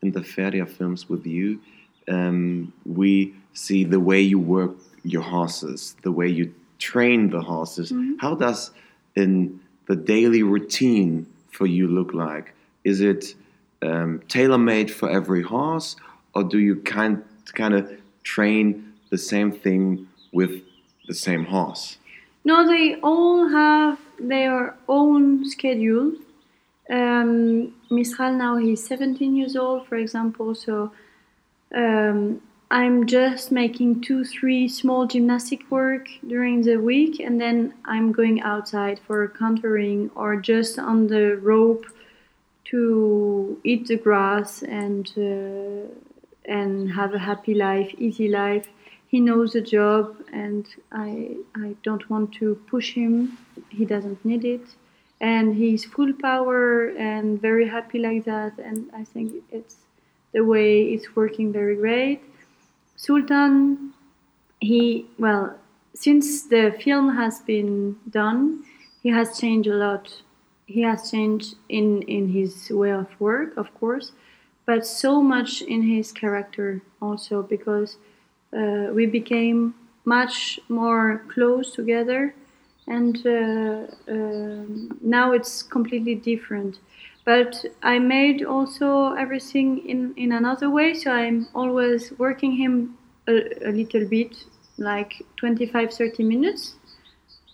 in 0.07 0.13
the 0.13 0.21
Pferdia 0.21 0.69
films 0.69 1.09
with 1.09 1.27
you, 1.27 1.61
um, 2.09 2.73
we 2.85 3.35
see 3.53 3.85
the 3.85 4.01
way 4.01 4.21
you 4.21 4.39
work 4.39 4.73
your 5.03 5.23
horses, 5.23 5.97
the 6.03 6.13
way 6.13 6.29
you 6.29 6.55
train 6.79 7.31
the 7.31 7.41
horses. 7.41 7.93
How 8.21 8.35
does 8.35 8.71
in 9.15 9.61
the 9.87 9.97
daily 9.97 10.43
routine 10.43 11.27
for 11.51 11.67
you 11.67 11.89
look 11.89 12.13
like? 12.13 12.55
Is 12.85 13.01
it 13.01 13.35
um, 13.83 14.23
tailor 14.29 14.59
made 14.59 14.91
for 14.91 15.09
every 15.11 15.43
horse, 15.43 15.97
or 16.35 16.45
do 16.45 16.59
you 16.59 16.77
kind 16.77 17.23
kind 17.55 17.75
of 17.75 17.91
train 18.23 18.93
the 19.11 19.19
same 19.19 19.53
thing 19.53 20.07
with 20.33 20.63
the 21.09 21.15
same 21.15 21.45
horse? 21.47 21.99
No, 22.45 22.67
they 22.67 22.97
all 23.03 23.49
have 23.49 23.99
their 24.19 24.77
own 24.89 25.49
schedule. 25.49 26.13
Um, 26.91 27.75
Mistral 27.91 28.33
now 28.35 28.57
he's 28.57 28.87
17 28.87 29.35
years 29.35 29.57
old, 29.57 29.87
for 29.89 29.97
example. 29.97 30.55
So 30.55 30.93
um, 31.75 32.41
I'm 32.71 33.07
just 33.07 33.53
making 33.53 34.03
two, 34.03 34.25
three 34.25 34.69
small 34.69 35.07
gymnastic 35.07 35.71
work 35.71 36.09
during 36.27 36.63
the 36.63 36.77
week, 36.77 37.21
and 37.21 37.41
then 37.41 37.75
I'm 37.85 38.13
going 38.13 38.41
outside 38.41 39.01
for 39.07 39.29
contouring 39.29 40.11
or 40.15 40.37
just 40.37 40.79
on 40.79 41.07
the 41.07 41.37
rope 41.37 41.87
to 42.67 43.61
eat 43.63 43.87
the 43.87 43.97
grass 43.97 44.63
and 44.63 45.13
uh, 45.17 45.89
and 46.45 46.91
have 46.93 47.15
a 47.15 47.19
happy 47.19 47.55
life, 47.55 47.95
easy 47.99 48.29
life. 48.29 48.69
He 49.09 49.21
knows 49.21 49.53
the 49.53 49.61
job, 49.61 50.17
and 50.33 50.67
I 50.91 51.37
I 51.55 51.77
don't 51.85 52.09
want 52.11 52.33
to 52.35 52.57
push 52.67 52.95
him. 52.95 53.39
He 53.71 53.85
doesn't 53.85 54.25
need 54.25 54.45
it, 54.45 54.67
and 55.21 55.55
he's 55.57 55.85
full 55.85 56.13
power 56.13 56.89
and 56.89 57.41
very 57.41 57.69
happy 57.69 57.99
like 57.99 58.25
that. 58.25 58.59
And 58.59 58.91
I 58.95 59.05
think 59.05 59.43
it's 59.51 59.77
the 60.33 60.45
way 60.45 60.83
it's 60.83 61.17
working 61.17 61.53
very 61.53 61.77
great 61.77 62.23
Sultan, 62.97 63.93
he, 64.61 65.07
well, 65.19 65.57
since 65.95 66.45
the 66.45 66.75
film 66.83 67.15
has 67.15 67.41
been 67.41 67.97
done, 68.09 68.65
he 69.03 69.11
has 69.11 69.39
changed 69.39 69.69
a 69.69 69.75
lot. 69.75 70.23
He 70.67 70.81
has 70.83 71.11
changed 71.11 71.57
in, 71.69 72.03
in 72.03 72.29
his 72.29 72.71
way 72.71 72.91
of 72.91 73.09
work, 73.21 73.57
of 73.57 73.73
course, 73.75 74.13
but 74.65 74.87
so 74.87 75.23
much 75.23 75.63
in 75.63 75.83
his 75.83 76.11
character 76.11 76.83
also 77.01 77.43
because 77.43 77.99
uh, 78.57 78.89
we 78.93 79.07
became 79.07 79.75
much 80.05 80.59
more 80.69 81.23
close 81.29 81.73
together 81.73 82.35
and 82.87 83.27
uh, 83.27 83.87
uh, 84.11 84.65
now 85.01 85.33
it's 85.33 85.63
completely 85.63 86.15
different. 86.15 86.79
But 87.25 87.65
I 87.83 87.99
made 87.99 88.45
also 88.45 89.15
everything 89.15 89.87
in, 89.89 90.15
in 90.17 90.33
another 90.33 90.71
way. 90.71 90.95
So 90.95 91.11
I'm 91.11 91.49
always 91.55 92.13
working 92.19 92.53
him 92.53 92.97
a, 93.27 93.69
a 93.69 93.73
little 93.73 94.07
bit, 94.07 94.37
like 94.79 95.23
25 95.37 95.93
30 95.93 96.23
minutes, 96.23 96.75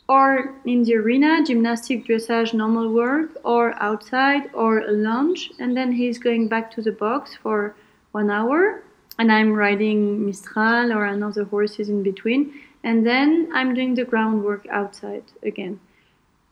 or 0.08 0.54
in 0.66 0.82
the 0.82 0.96
arena, 0.96 1.42
gymnastic, 1.42 2.04
dressage, 2.06 2.52
normal 2.52 2.92
work, 2.92 3.30
or 3.44 3.74
outside, 3.82 4.50
or 4.52 4.80
a 4.80 4.92
lunge, 4.92 5.50
and 5.58 5.74
then 5.74 5.92
he's 5.92 6.18
going 6.18 6.48
back 6.48 6.70
to 6.72 6.82
the 6.82 6.92
box 6.92 7.34
for 7.42 7.74
one 8.10 8.30
hour, 8.30 8.82
and 9.18 9.32
I'm 9.32 9.52
riding 9.54 10.26
Mistral 10.26 10.92
or 10.92 11.06
another 11.06 11.44
horses 11.44 11.88
in 11.88 12.02
between, 12.02 12.52
and 12.84 13.06
then 13.06 13.50
I'm 13.52 13.74
doing 13.74 13.94
the 13.94 14.04
groundwork 14.04 14.66
outside 14.68 15.24
again. 15.42 15.80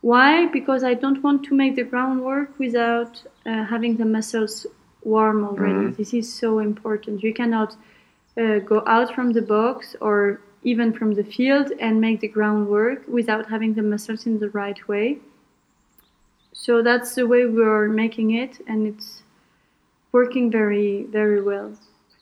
Why? 0.02 0.46
Because 0.46 0.82
I 0.82 0.94
don't 0.94 1.22
want 1.22 1.44
to 1.44 1.54
make 1.54 1.76
the 1.76 1.84
groundwork 1.84 2.58
without 2.58 3.22
uh, 3.44 3.64
having 3.64 3.96
the 3.96 4.04
muscles 4.04 4.66
warm 5.02 5.44
already. 5.44 5.86
Mm-hmm. 5.86 5.96
This 5.96 6.14
is 6.14 6.32
so 6.32 6.58
important. 6.58 7.22
You 7.22 7.34
cannot 7.34 7.76
uh, 8.36 8.60
go 8.60 8.82
out 8.86 9.14
from 9.14 9.32
the 9.32 9.42
box 9.42 9.96
or 10.00 10.40
even 10.62 10.92
from 10.92 11.14
the 11.14 11.24
field 11.24 11.72
and 11.80 12.00
make 12.00 12.20
the 12.20 12.28
groundwork 12.28 13.06
without 13.08 13.48
having 13.48 13.74
the 13.74 13.82
muscles 13.82 14.26
in 14.26 14.38
the 14.38 14.50
right 14.50 14.86
way. 14.88 15.18
So 16.52 16.82
that's 16.82 17.14
the 17.14 17.26
way 17.26 17.46
we're 17.46 17.88
making 17.88 18.32
it, 18.32 18.58
and 18.66 18.86
it's 18.86 19.22
working 20.12 20.50
very, 20.50 21.04
very 21.04 21.40
well. 21.40 21.72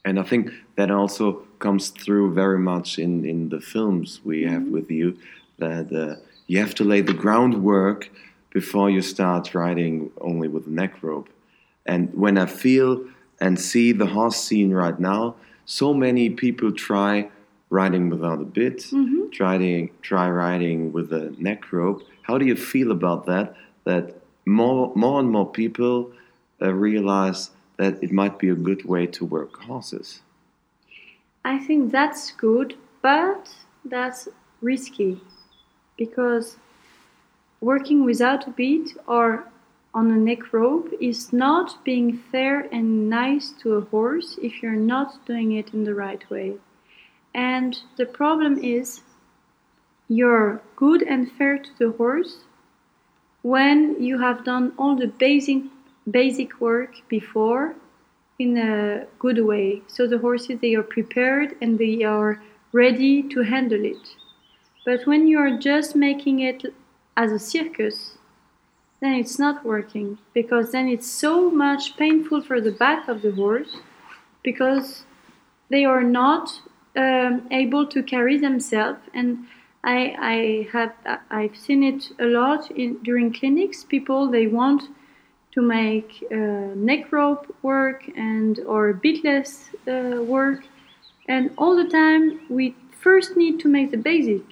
And 0.05 0.19
I 0.19 0.23
think 0.23 0.53
that 0.77 0.91
also 0.91 1.48
comes 1.59 1.91
through 1.91 2.35
very 2.35 2.59
much 2.59 2.99
in, 2.99 3.25
in 3.25 3.49
the 3.49 3.61
films 3.61 4.21
we 4.25 4.45
have 4.45 4.63
mm-hmm. 4.63 4.73
with 4.73 4.91
you 4.91 5.19
that. 5.59 5.93
Uh, 5.93 6.21
you 6.49 6.59
have 6.59 6.75
to 6.75 6.85
lay 6.85 7.03
the 7.03 7.13
groundwork 7.13 8.11
before 8.51 8.91
you 8.91 9.03
start 9.03 9.55
riding 9.55 10.11
only 10.21 10.49
with 10.49 10.67
a 10.67 10.71
neck 10.71 11.03
rope. 11.03 11.29
And 11.87 12.13
when 12.15 12.37
I 12.39 12.47
feel 12.47 13.05
and 13.39 13.61
see 13.61 13.93
the 13.93 14.07
horse 14.07 14.37
scene 14.37 14.73
right 14.73 14.99
now, 14.99 15.37
so 15.67 15.95
many 15.95 16.31
people 16.31 16.73
try 16.73 17.29
riding 17.71 18.09
without 18.09 18.41
a 18.41 18.47
bit, 18.47 18.79
mm-hmm. 18.79 19.29
try, 19.31 19.91
try 20.01 20.29
riding 20.31 20.91
with 20.91 21.13
a 21.13 21.35
neck 21.39 21.71
rope. 21.71 22.03
How 22.23 22.39
do 22.39 22.47
you 22.47 22.57
feel 22.57 22.91
about 22.91 23.27
that? 23.27 23.55
That 23.85 24.17
more, 24.47 24.91
more 24.97 25.21
and 25.21 25.31
more 25.31 25.51
people 25.51 26.11
uh, 26.63 26.73
realize 26.73 27.51
that 27.77 28.03
it 28.03 28.11
might 28.11 28.39
be 28.39 28.49
a 28.49 28.55
good 28.55 28.87
way 28.87 29.07
to 29.07 29.25
work 29.27 29.63
horses. 29.63 30.21
I 31.45 31.59
think 31.59 31.93
that's 31.93 32.33
good, 32.33 32.77
but 33.03 33.55
that's 33.85 34.29
risky 34.61 35.21
because 35.97 36.57
working 37.61 38.05
without 38.05 38.47
a 38.47 38.51
beat 38.51 38.97
or 39.07 39.45
on 39.95 40.11
a 40.11 40.17
neck 40.17 40.53
rope 40.53 40.93
is 41.01 41.33
not 41.33 41.83
being 41.85 42.19
fair 42.31 42.69
and 42.73 43.09
nice 43.09 43.51
to 43.61 43.75
a 43.75 43.81
horse 43.81 44.39
if 44.43 44.63
you're 44.63 44.73
not 44.95 45.25
doing 45.27 45.53
it 45.53 45.73
in 45.73 45.85
the 45.85 45.95
right 45.95 46.29
way. 46.31 46.55
And 47.35 47.79
the 47.97 48.07
problem 48.07 48.59
is 48.59 49.01
you're 50.09 50.61
good 50.77 51.03
and 51.03 51.31
fair 51.33 51.59
to 51.59 51.71
the 51.79 51.93
horse 51.93 52.45
when 53.43 54.03
you 54.03 54.19
have 54.19 54.45
done 54.45 54.73
all 54.79 54.97
the 54.97 55.07
basic 55.07 55.63
basic 56.11 56.61
work 56.61 56.95
before 57.09 57.75
in 58.39 58.57
a 58.57 59.07
good 59.19 59.45
way. 59.45 59.83
So 59.89 60.07
the 60.07 60.19
horses 60.19 60.61
they 60.61 60.75
are 60.75 60.83
prepared 60.83 61.57
and 61.61 61.79
they 61.79 62.03
are 62.05 62.43
ready 62.73 63.23
to 63.23 63.43
handle 63.43 63.85
it. 63.85 64.15
But 64.85 65.07
when 65.07 65.27
you're 65.27 65.59
just 65.59 65.97
making 65.97 66.41
it 66.41 66.65
as 67.17 67.33
a 67.33 67.39
circus, 67.39 68.19
then 69.01 69.15
it's 69.15 69.39
not 69.39 69.65
working 69.65 70.19
because 70.35 70.73
then 70.73 70.89
it's 70.89 71.11
so 71.11 71.51
much 71.51 71.97
painful 71.97 72.43
for 72.43 72.61
the 72.61 72.73
back 72.73 73.09
of 73.09 73.23
the 73.23 73.33
horse 73.33 73.77
because 74.43 75.05
they 75.69 75.85
are 75.85 76.03
not 76.03 76.63
um, 76.97 77.47
able 77.51 77.87
to 77.87 78.03
carry 78.03 78.39
themselves 78.39 79.01
and 79.15 79.47
I, 79.85 80.17
I 80.19 80.69
have 80.73 80.93
I've 81.31 81.57
seen 81.57 81.83
it 81.83 82.11
a 82.19 82.25
lot 82.25 82.71
in, 82.73 82.99
during 83.03 83.33
clinics. 83.33 83.85
People 83.85 84.29
they 84.29 84.47
want 84.47 84.83
to 85.59 85.63
make 85.63 86.11
uh, 86.31 86.75
neck 86.91 87.11
rope 87.11 87.45
work 87.63 88.01
and 88.17 88.61
or 88.61 88.95
bitless 88.95 89.51
uh, 89.87 90.23
work, 90.23 90.61
and 91.27 91.51
all 91.59 91.75
the 91.77 91.91
time 91.91 92.23
we 92.49 92.75
first 93.05 93.37
need 93.37 93.59
to 93.61 93.69
make 93.69 93.91
the 93.91 94.03
basic 94.13 94.45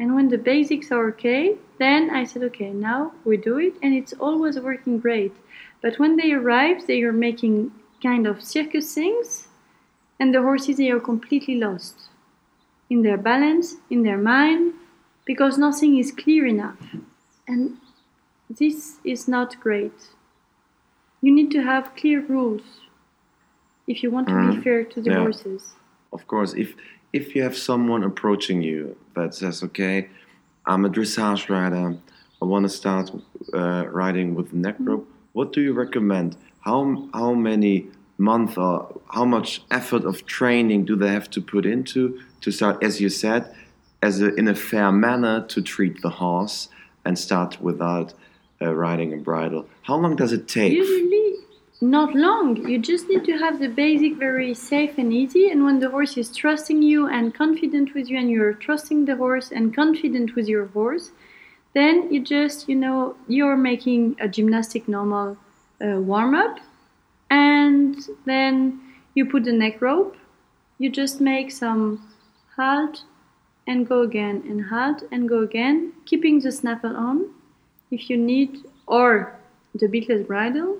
and 0.00 0.14
when 0.14 0.30
the 0.30 0.38
basics 0.38 0.90
are 0.90 1.08
okay, 1.08 1.56
then 1.78 2.08
I 2.08 2.24
said, 2.24 2.42
okay, 2.44 2.70
now 2.70 3.12
we 3.26 3.36
do 3.36 3.58
it, 3.58 3.74
and 3.82 3.94
it's 3.94 4.14
always 4.14 4.58
working 4.58 4.98
great. 4.98 5.34
But 5.82 5.98
when 5.98 6.16
they 6.16 6.32
arrive, 6.32 6.86
they 6.86 7.02
are 7.02 7.12
making 7.12 7.70
kind 8.02 8.26
of 8.26 8.42
circus 8.42 8.94
things, 8.94 9.48
and 10.18 10.34
the 10.34 10.40
horses 10.40 10.78
they 10.78 10.90
are 10.90 11.00
completely 11.00 11.56
lost 11.56 12.08
in 12.88 13.02
their 13.02 13.18
balance, 13.18 13.76
in 13.90 14.02
their 14.02 14.16
mind, 14.16 14.72
because 15.26 15.58
nothing 15.58 15.98
is 15.98 16.12
clear 16.12 16.46
enough. 16.46 16.80
And 17.46 17.76
this 18.48 18.96
is 19.04 19.28
not 19.28 19.60
great. 19.60 19.92
You 21.22 21.34
need 21.34 21.50
to 21.52 21.62
have 21.62 21.94
clear 21.96 22.20
rules 22.24 22.62
if 23.86 24.02
you 24.02 24.10
want 24.10 24.28
to 24.28 24.34
mm. 24.34 24.46
be 24.46 24.52
mm-hmm. 24.54 24.62
fair 24.62 24.84
to 24.84 25.00
the 25.00 25.10
yeah. 25.10 25.18
horses. 25.18 25.74
Of 26.12 26.26
course, 26.26 26.54
if 26.54 26.74
if 27.12 27.34
you 27.34 27.42
have 27.42 27.56
someone 27.56 28.04
approaching 28.04 28.62
you 28.62 28.96
that 29.14 29.34
says, 29.34 29.62
okay, 29.64 30.08
I'm 30.66 30.84
a 30.84 30.88
dressage 30.88 31.48
rider, 31.48 31.96
I 32.40 32.44
want 32.44 32.64
to 32.64 32.68
start 32.68 33.10
uh, 33.52 33.86
riding 33.88 34.34
with 34.34 34.52
neck 34.52 34.76
mm-hmm. 34.76 34.90
rope, 34.90 35.08
what 35.32 35.52
do 35.52 35.60
you 35.60 35.72
recommend? 35.72 36.36
How, 36.60 37.08
how 37.12 37.34
many 37.34 37.88
months 38.18 38.56
or 38.56 39.00
how 39.08 39.24
much 39.24 39.62
effort 39.70 40.04
of 40.04 40.26
training 40.26 40.84
do 40.84 40.94
they 40.94 41.08
have 41.08 41.30
to 41.30 41.40
put 41.40 41.66
into 41.66 42.20
to 42.42 42.50
start, 42.50 42.82
as 42.82 43.00
you 43.00 43.08
said, 43.08 43.52
as 44.02 44.20
a, 44.20 44.34
in 44.34 44.46
a 44.48 44.54
fair 44.54 44.92
manner 44.92 45.44
to 45.48 45.62
treat 45.62 46.00
the 46.02 46.10
horse 46.10 46.68
and 47.04 47.18
start 47.18 47.60
without 47.60 48.14
uh, 48.62 48.72
riding 48.72 49.12
a 49.12 49.16
bridle? 49.16 49.66
How 49.82 49.96
long 49.96 50.16
does 50.16 50.32
it 50.32 50.46
take? 50.46 50.74
Usually 50.74 51.09
not 51.82 52.14
long. 52.14 52.56
You 52.68 52.78
just 52.78 53.08
need 53.08 53.24
to 53.24 53.38
have 53.38 53.58
the 53.58 53.68
basic 53.68 54.16
very 54.16 54.54
safe 54.54 54.98
and 54.98 55.12
easy. 55.12 55.50
And 55.50 55.64
when 55.64 55.80
the 55.80 55.90
horse 55.90 56.16
is 56.16 56.34
trusting 56.34 56.82
you 56.82 57.06
and 57.06 57.34
confident 57.34 57.94
with 57.94 58.08
you, 58.08 58.18
and 58.18 58.30
you're 58.30 58.52
trusting 58.52 59.06
the 59.06 59.16
horse 59.16 59.50
and 59.50 59.74
confident 59.74 60.34
with 60.34 60.46
your 60.46 60.66
horse, 60.66 61.12
then 61.72 62.12
you 62.12 62.20
just, 62.20 62.68
you 62.68 62.76
know, 62.76 63.16
you're 63.28 63.56
making 63.56 64.16
a 64.20 64.28
gymnastic 64.28 64.88
normal 64.88 65.36
uh, 65.80 66.00
warm 66.00 66.34
up. 66.34 66.58
And 67.30 67.96
then 68.26 68.80
you 69.14 69.24
put 69.24 69.44
the 69.44 69.52
neck 69.52 69.80
rope. 69.80 70.16
You 70.78 70.90
just 70.90 71.20
make 71.20 71.50
some 71.50 72.02
halt 72.56 73.04
and 73.66 73.86
go 73.86 74.02
again, 74.02 74.42
and 74.48 74.64
halt 74.64 75.02
and 75.12 75.28
go 75.28 75.42
again, 75.42 75.92
keeping 76.04 76.40
the 76.40 76.50
snaffle 76.50 76.96
on 76.96 77.30
if 77.90 78.10
you 78.10 78.16
need, 78.16 78.64
or 78.86 79.38
the 79.74 79.86
bitless 79.86 80.26
bridle 80.26 80.78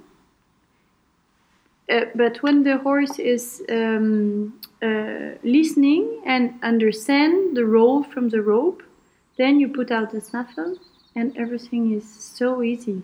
uh, 1.90 2.04
but 2.14 2.42
when 2.42 2.62
the 2.62 2.78
horse 2.78 3.18
is 3.18 3.62
um, 3.68 4.58
uh, 4.82 5.30
listening 5.42 6.22
and 6.24 6.54
understand 6.62 7.56
the 7.56 7.64
roll 7.64 8.02
from 8.02 8.28
the 8.28 8.40
rope, 8.40 8.82
then 9.36 9.58
you 9.58 9.68
put 9.68 9.90
out 9.90 10.10
the 10.10 10.20
snaffle, 10.20 10.76
and 11.16 11.36
everything 11.36 11.92
is 11.92 12.08
so 12.08 12.62
easy. 12.62 13.02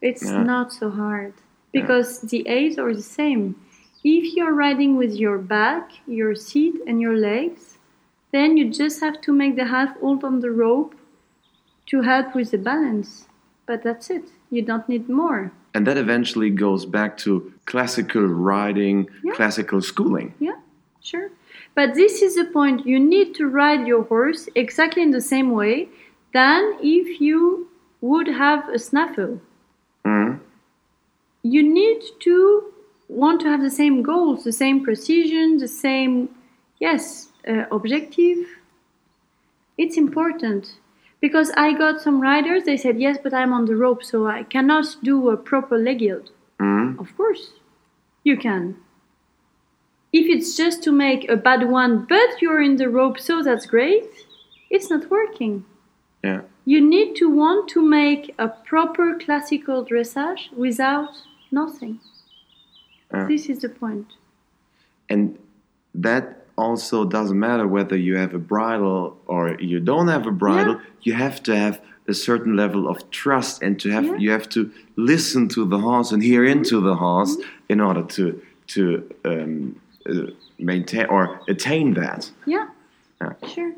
It's 0.00 0.24
yeah. 0.24 0.42
not 0.42 0.72
so 0.72 0.90
hard 0.90 1.34
because 1.72 2.22
yeah. 2.22 2.28
the 2.30 2.48
aids 2.48 2.78
are 2.78 2.94
the 2.94 3.02
same. 3.02 3.56
If 4.04 4.34
you're 4.36 4.54
riding 4.54 4.96
with 4.96 5.12
your 5.14 5.38
back, 5.38 5.90
your 6.06 6.34
seat, 6.34 6.76
and 6.86 7.00
your 7.00 7.16
legs, 7.16 7.78
then 8.32 8.56
you 8.56 8.70
just 8.70 9.00
have 9.00 9.20
to 9.22 9.32
make 9.32 9.56
the 9.56 9.66
half 9.66 9.98
hold 9.98 10.24
on 10.24 10.40
the 10.40 10.50
rope 10.50 10.94
to 11.86 12.02
help 12.02 12.34
with 12.34 12.50
the 12.52 12.58
balance. 12.58 13.26
But 13.66 13.82
that's 13.82 14.08
it. 14.10 14.24
You 14.50 14.62
don't 14.62 14.88
need 14.88 15.08
more. 15.08 15.52
And 15.74 15.86
that 15.86 15.98
eventually 15.98 16.50
goes 16.50 16.86
back 16.86 17.16
to 17.18 17.52
classical 17.68 18.26
riding, 18.52 19.08
Yeah. 19.22 19.34
classical 19.34 19.80
schooling. 19.82 20.32
Yeah, 20.40 20.58
sure. 21.10 21.28
But 21.74 21.94
this 21.94 22.22
is 22.22 22.34
the 22.34 22.46
point. 22.58 22.86
You 22.86 22.98
need 22.98 23.34
to 23.38 23.46
ride 23.46 23.86
your 23.86 24.02
horse 24.12 24.48
exactly 24.54 25.02
in 25.02 25.12
the 25.18 25.20
same 25.34 25.50
way 25.60 25.88
than 26.32 26.60
if 26.80 27.20
you 27.20 27.68
would 28.00 28.28
have 28.44 28.60
a 28.68 28.78
snaffle. 28.78 29.34
Mhm. 30.04 30.40
You 31.42 31.62
need 31.62 32.00
to 32.26 32.34
want 33.08 33.40
to 33.42 33.48
have 33.52 33.62
the 33.68 33.76
same 33.82 34.02
goals, 34.02 34.44
the 34.44 34.56
same 34.64 34.78
precision, 34.88 35.58
the 35.58 35.68
same, 35.86 36.28
yes, 36.86 37.02
uh, 37.46 37.64
objective. 37.70 38.38
It's 39.82 39.96
important 39.96 40.62
because 41.20 41.50
I 41.56 41.68
got 41.84 42.00
some 42.00 42.18
riders. 42.30 42.64
They 42.64 42.76
said 42.84 42.96
yes, 43.06 43.16
but 43.24 43.32
I'm 43.34 43.52
on 43.52 43.64
the 43.66 43.76
rope, 43.84 44.02
so 44.02 44.26
I 44.38 44.42
cannot 44.54 44.86
do 45.02 45.14
a 45.30 45.36
proper 45.36 45.76
leg 45.78 46.00
yield. 46.00 46.30
Mhm. 46.60 46.98
Of 46.98 47.16
course, 47.16 47.52
you 48.24 48.36
can. 48.36 48.76
If 50.12 50.26
it's 50.26 50.56
just 50.56 50.82
to 50.84 50.92
make 50.92 51.28
a 51.28 51.36
bad 51.36 51.68
one, 51.68 52.06
but 52.08 52.40
you're 52.40 52.62
in 52.62 52.76
the 52.76 52.88
rope, 52.88 53.18
so 53.18 53.42
that's 53.42 53.66
great, 53.66 54.08
it's 54.70 54.90
not 54.90 55.10
working. 55.10 55.64
Yeah. 56.24 56.42
You 56.64 56.80
need 56.80 57.14
to 57.16 57.30
want 57.30 57.68
to 57.70 57.82
make 57.82 58.34
a 58.38 58.48
proper 58.48 59.18
classical 59.18 59.84
dressage 59.84 60.52
without 60.52 61.10
nothing. 61.50 62.00
This 63.10 63.48
is 63.48 63.60
the 63.60 63.70
point. 63.70 64.06
And 65.08 65.38
that 65.94 66.46
also 66.56 67.04
doesn't 67.04 67.38
matter 67.38 67.66
whether 67.66 67.96
you 67.96 68.16
have 68.16 68.34
a 68.34 68.38
bridle 68.38 69.16
or 69.26 69.56
you 69.60 69.80
don't 69.80 70.08
have 70.08 70.26
a 70.26 70.30
bridle. 70.30 70.74
Yeah. 70.74 70.80
You 71.02 71.12
have 71.14 71.42
to 71.44 71.56
have 71.56 71.80
a 72.08 72.14
certain 72.14 72.56
level 72.56 72.88
of 72.88 73.10
trust 73.10 73.62
and 73.62 73.78
to 73.80 73.90
have 73.90 74.04
Yeah. 74.04 74.16
you 74.16 74.30
have 74.32 74.48
to 74.48 74.70
listen 74.96 75.48
to 75.48 75.64
the 75.66 75.78
horse 75.78 76.10
and 76.14 76.22
hear 76.22 76.44
into 76.44 76.80
the 76.80 76.94
horse 76.96 77.36
in 77.68 77.80
order 77.80 78.02
to 78.16 78.24
to 78.74 78.82
um, 79.24 79.76
uh, 80.08 80.30
maintain 80.58 81.06
or 81.06 81.40
attain 81.48 81.94
that. 81.94 82.30
Yeah, 82.46 82.68
Yeah. 83.20 83.32
sure. 83.54 83.72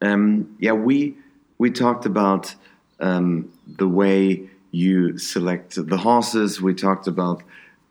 Um, 0.00 0.56
yeah, 0.60 0.72
we 0.72 1.14
we 1.58 1.70
talked 1.70 2.06
about 2.06 2.54
um, 3.00 3.50
the 3.78 3.88
way 3.88 4.48
you 4.70 5.18
select 5.18 5.74
the 5.74 5.96
horses. 5.96 6.60
We 6.62 6.74
talked 6.74 7.06
about 7.08 7.42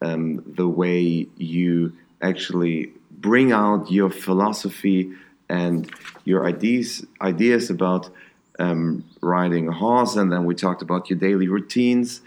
um, 0.01 0.43
the 0.55 0.67
way 0.67 1.27
you 1.37 1.93
actually 2.21 2.91
bring 3.11 3.51
out 3.51 3.91
your 3.91 4.09
philosophy 4.09 5.11
and 5.49 5.89
your 6.25 6.45
ideas 6.47 7.05
ideas 7.21 7.69
about 7.69 8.09
um, 8.59 9.03
riding 9.21 9.67
a 9.67 9.71
horse, 9.71 10.15
and 10.15 10.31
then 10.31 10.45
we 10.45 10.55
talked 10.55 10.81
about 10.81 11.09
your 11.09 11.19
daily 11.19 11.47
routines. 11.47 12.21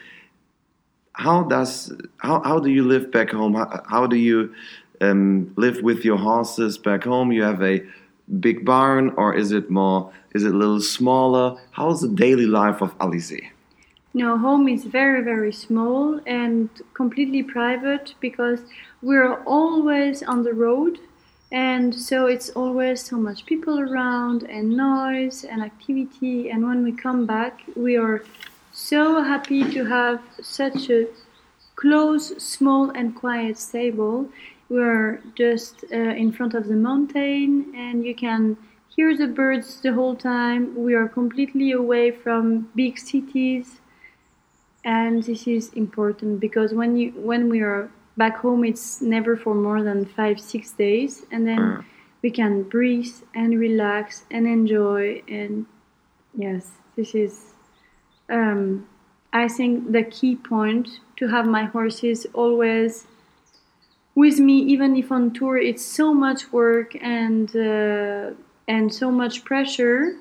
How 1.12 1.42
does 1.42 1.92
how, 2.18 2.40
how 2.42 2.58
do 2.60 2.70
you 2.70 2.84
live 2.84 3.10
back 3.10 3.30
home? 3.30 3.54
How, 3.54 3.82
how 3.88 4.06
do 4.06 4.16
you 4.16 4.54
um, 5.00 5.52
live 5.56 5.82
with 5.82 6.04
your 6.04 6.18
horses 6.18 6.78
back 6.78 7.04
home? 7.04 7.32
You 7.32 7.42
have 7.42 7.62
a 7.62 7.82
big 8.38 8.64
barn, 8.64 9.10
or 9.16 9.34
is 9.34 9.52
it 9.52 9.70
more? 9.70 10.12
Is 10.34 10.44
it 10.44 10.54
a 10.54 10.56
little 10.56 10.80
smaller? 10.80 11.60
How's 11.72 12.00
the 12.00 12.08
daily 12.08 12.46
life 12.46 12.80
of 12.80 12.96
Alizée? 12.98 13.50
No, 14.12 14.36
home 14.36 14.68
is 14.68 14.84
very, 14.84 15.22
very 15.22 15.52
small 15.52 16.20
and 16.26 16.68
completely 16.94 17.44
private 17.44 18.14
because 18.20 18.60
we're 19.02 19.42
always 19.44 20.22
on 20.22 20.42
the 20.42 20.52
road. 20.52 20.98
And 21.52 21.94
so 21.94 22.26
it's 22.26 22.50
always 22.50 23.02
so 23.02 23.16
much 23.16 23.44
people 23.44 23.80
around 23.80 24.44
and 24.44 24.70
noise 24.76 25.44
and 25.44 25.62
activity. 25.62 26.50
And 26.50 26.66
when 26.66 26.84
we 26.84 26.92
come 26.92 27.26
back, 27.26 27.62
we 27.74 27.96
are 27.96 28.22
so 28.72 29.22
happy 29.22 29.68
to 29.72 29.84
have 29.84 30.22
such 30.40 30.90
a 30.90 31.08
close, 31.74 32.40
small, 32.42 32.90
and 32.90 33.16
quiet 33.16 33.58
stable. 33.58 34.28
We're 34.68 35.20
just 35.34 35.84
uh, 35.92 35.96
in 35.96 36.30
front 36.30 36.54
of 36.54 36.68
the 36.68 36.76
mountain, 36.76 37.72
and 37.74 38.04
you 38.04 38.14
can 38.14 38.56
hear 38.94 39.16
the 39.16 39.26
birds 39.26 39.80
the 39.80 39.92
whole 39.92 40.14
time. 40.14 40.76
We 40.76 40.94
are 40.94 41.08
completely 41.08 41.72
away 41.72 42.12
from 42.12 42.70
big 42.76 42.98
cities 42.98 43.80
and 44.84 45.22
this 45.24 45.46
is 45.46 45.72
important 45.74 46.40
because 46.40 46.72
when 46.72 46.96
you 46.96 47.10
when 47.12 47.48
we 47.48 47.60
are 47.60 47.90
back 48.16 48.38
home 48.38 48.64
it's 48.64 49.00
never 49.00 49.36
for 49.36 49.54
more 49.54 49.82
than 49.82 50.04
five 50.04 50.40
six 50.40 50.72
days. 50.72 51.24
And 51.30 51.46
then 51.46 51.58
Mm. 51.58 51.84
we 52.22 52.30
can 52.30 52.62
breathe 52.64 53.14
and 53.34 53.58
relax 53.58 54.24
and 54.30 54.46
enjoy. 54.46 55.22
And 55.28 55.66
yes 56.36 56.70
this 56.96 57.14
is 57.14 57.54
um, 58.28 58.86
i 59.32 59.48
think 59.48 59.92
the 59.92 60.02
key 60.02 60.36
point 60.36 61.00
to 61.16 61.26
have 61.28 61.46
my 61.46 61.64
horses 61.64 62.26
always 62.34 63.06
with 64.14 64.38
me 64.38 64.58
even 64.58 64.96
if 64.96 65.10
on 65.10 65.32
tour 65.32 65.56
it's 65.56 65.84
so 65.84 66.12
much 66.14 66.52
work 66.52 66.94
and 67.00 67.54
uh, 67.56 68.30
and 68.68 68.92
so 68.94 69.10
much 69.10 69.44
pressure. 69.44 70.16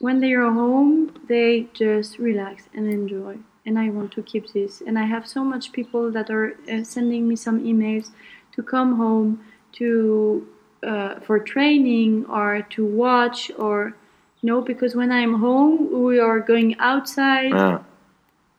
When 0.00 0.20
they 0.20 0.32
are 0.34 0.50
home 0.50 1.14
they 1.28 1.68
just 1.72 2.18
relax 2.18 2.68
and 2.74 2.90
enjoy 2.90 3.38
and 3.66 3.78
i 3.78 3.88
want 3.88 4.12
to 4.12 4.22
keep 4.22 4.52
this. 4.52 4.82
And 4.86 4.98
i 4.98 5.04
have 5.04 5.26
so 5.26 5.44
much 5.44 5.72
people 5.72 6.10
that 6.12 6.30
are 6.30 6.56
uh, 6.70 6.84
sending 6.84 7.28
me 7.28 7.36
some 7.36 7.62
emails 7.62 8.10
to 8.52 8.62
come 8.62 8.96
home 8.96 9.44
to 9.72 10.46
uh, 10.82 11.20
for 11.20 11.38
training 11.38 12.26
or 12.26 12.62
to 12.70 12.84
watch 12.84 13.50
or 13.58 13.96
no 14.42 14.60
because 14.60 14.94
when 14.94 15.10
i'm 15.10 15.34
home 15.40 16.02
we 16.04 16.18
are 16.18 16.40
going 16.40 16.76
outside. 16.78 17.52
Ah, 17.54 17.84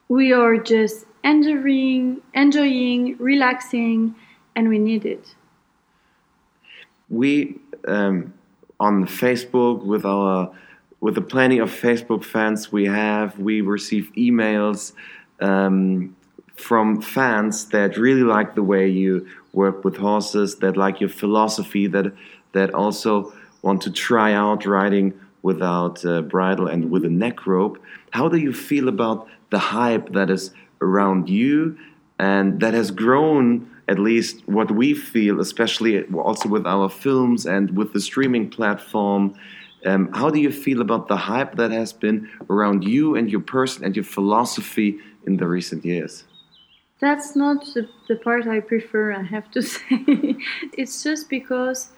we 0.07 0.33
are 0.33 0.57
just 0.57 1.05
enjoying 1.23 2.21
enjoying 2.33 3.17
relaxing 3.17 4.15
and 4.55 4.69
we 4.69 4.79
need 4.79 5.05
it. 5.05 5.35
We 7.09 7.59
um, 7.87 8.33
on 8.79 9.05
Facebook 9.05 9.83
with 9.83 10.05
our 10.05 10.55
with 11.01 11.15
the 11.15 11.21
plenty 11.21 11.59
of 11.59 11.69
Facebook 11.69 12.23
fans 12.23 12.71
we 12.71 12.85
have, 12.85 13.37
we 13.37 13.61
receive 13.61 14.11
emails 14.17 14.93
um, 15.39 16.15
from 16.55 17.01
fans 17.01 17.65
that 17.69 17.97
really 17.97 18.23
like 18.23 18.55
the 18.55 18.63
way 18.63 18.87
you 18.87 19.27
work 19.53 19.83
with 19.83 19.97
horses, 19.97 20.55
that 20.57 20.77
like 20.77 20.99
your 20.99 21.09
philosophy, 21.09 21.87
that 21.87 22.13
that 22.53 22.73
also 22.73 23.33
want 23.61 23.81
to 23.81 23.91
try 23.91 24.33
out 24.33 24.65
riding 24.65 25.13
without 25.41 26.03
uh, 26.05 26.21
bridle 26.21 26.67
and 26.67 26.89
with 26.89 27.03
a 27.05 27.09
neck 27.09 27.45
rope. 27.45 27.77
How 28.11 28.29
do 28.29 28.37
you 28.37 28.53
feel 28.53 28.87
about 28.87 29.27
the 29.49 29.59
hype 29.59 30.13
that 30.13 30.29
is 30.29 30.51
around 30.81 31.29
you 31.29 31.77
and 32.17 32.59
that 32.61 32.73
has 32.73 32.91
grown? 32.91 33.69
At 33.87 33.99
least 33.99 34.47
what 34.47 34.71
we 34.71 34.95
feel, 34.95 35.39
especially 35.39 36.03
also 36.05 36.49
with 36.49 36.65
our 36.65 36.89
films 36.89 37.45
and 37.45 37.77
with 37.77 37.93
the 37.93 38.01
streaming 38.01 38.49
platform. 38.49 39.35
Um, 39.85 40.11
how 40.13 40.29
do 40.31 40.39
you 40.39 40.51
feel 40.51 40.81
about 40.81 41.07
the 41.07 41.15
hype 41.17 41.55
that 41.57 41.71
has 41.71 41.93
been 41.93 42.27
around 42.49 42.83
you 42.83 43.15
and 43.15 43.29
your 43.31 43.41
person 43.41 43.83
and 43.85 43.95
your 43.95 44.05
philosophy 44.05 44.97
in 45.27 45.37
the 45.37 45.47
recent 45.47 45.85
years? 45.85 46.23
That's 46.99 47.35
not 47.35 47.65
the, 47.73 47.87
the 48.07 48.15
part 48.15 48.47
I 48.47 48.61
prefer, 48.61 49.13
I 49.13 49.23
have 49.23 49.51
to 49.51 49.61
say. 49.73 50.37
it's 50.77 51.03
just 51.03 51.29
because 51.29 51.89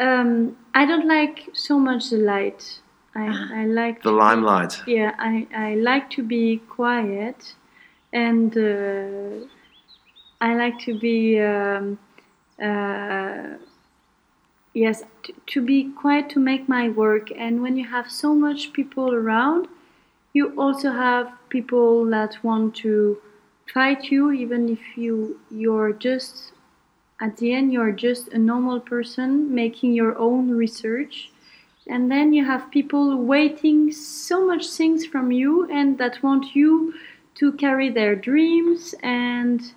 um, 0.00 0.56
I 0.74 0.84
don't 0.86 1.06
like 1.06 1.48
so 1.52 1.78
much 1.78 2.10
the 2.10 2.16
light. 2.18 2.80
I, 3.14 3.26
I 3.62 3.64
like 3.66 4.02
The 4.02 4.10
to 4.10 4.14
be- 4.14 4.18
limelight. 4.18 4.82
yeah, 4.86 5.14
I, 5.18 5.46
I 5.54 5.74
like 5.76 6.10
to 6.10 6.22
be 6.22 6.58
quiet 6.68 7.54
and 8.12 8.56
uh, 8.56 9.46
I 10.40 10.54
like 10.54 10.78
to 10.80 10.98
be, 10.98 11.40
um, 11.40 11.98
uh, 12.62 13.58
yes, 14.78 15.02
to, 15.24 15.32
to 15.46 15.62
be 15.62 15.90
quiet 15.90 16.28
to 16.30 16.38
make 16.38 16.68
my 16.68 16.88
work. 16.88 17.30
And 17.36 17.62
when 17.62 17.76
you 17.76 17.86
have 17.88 18.10
so 18.10 18.34
much 18.34 18.72
people 18.72 19.12
around, 19.12 19.68
you 20.32 20.54
also 20.56 20.92
have 20.92 21.32
people 21.48 22.04
that 22.10 22.42
want 22.42 22.76
to 22.76 23.18
fight 23.72 24.04
you, 24.04 24.32
even 24.32 24.68
if 24.68 24.96
you 24.96 25.40
you're 25.50 25.92
just 25.92 26.52
at 27.20 27.36
the 27.38 27.52
end 27.52 27.72
you're 27.72 27.92
just 27.92 28.28
a 28.28 28.38
normal 28.38 28.80
person 28.80 29.52
making 29.54 29.92
your 29.92 30.16
own 30.18 30.50
research 30.50 31.30
and 31.88 32.10
then 32.10 32.32
you 32.32 32.44
have 32.44 32.70
people 32.70 33.16
waiting 33.16 33.90
so 33.90 34.46
much 34.46 34.68
things 34.68 35.04
from 35.06 35.32
you 35.32 35.68
and 35.70 35.98
that 35.98 36.22
want 36.22 36.54
you 36.54 36.94
to 37.34 37.52
carry 37.52 37.88
their 37.88 38.14
dreams 38.14 38.94
and 39.02 39.72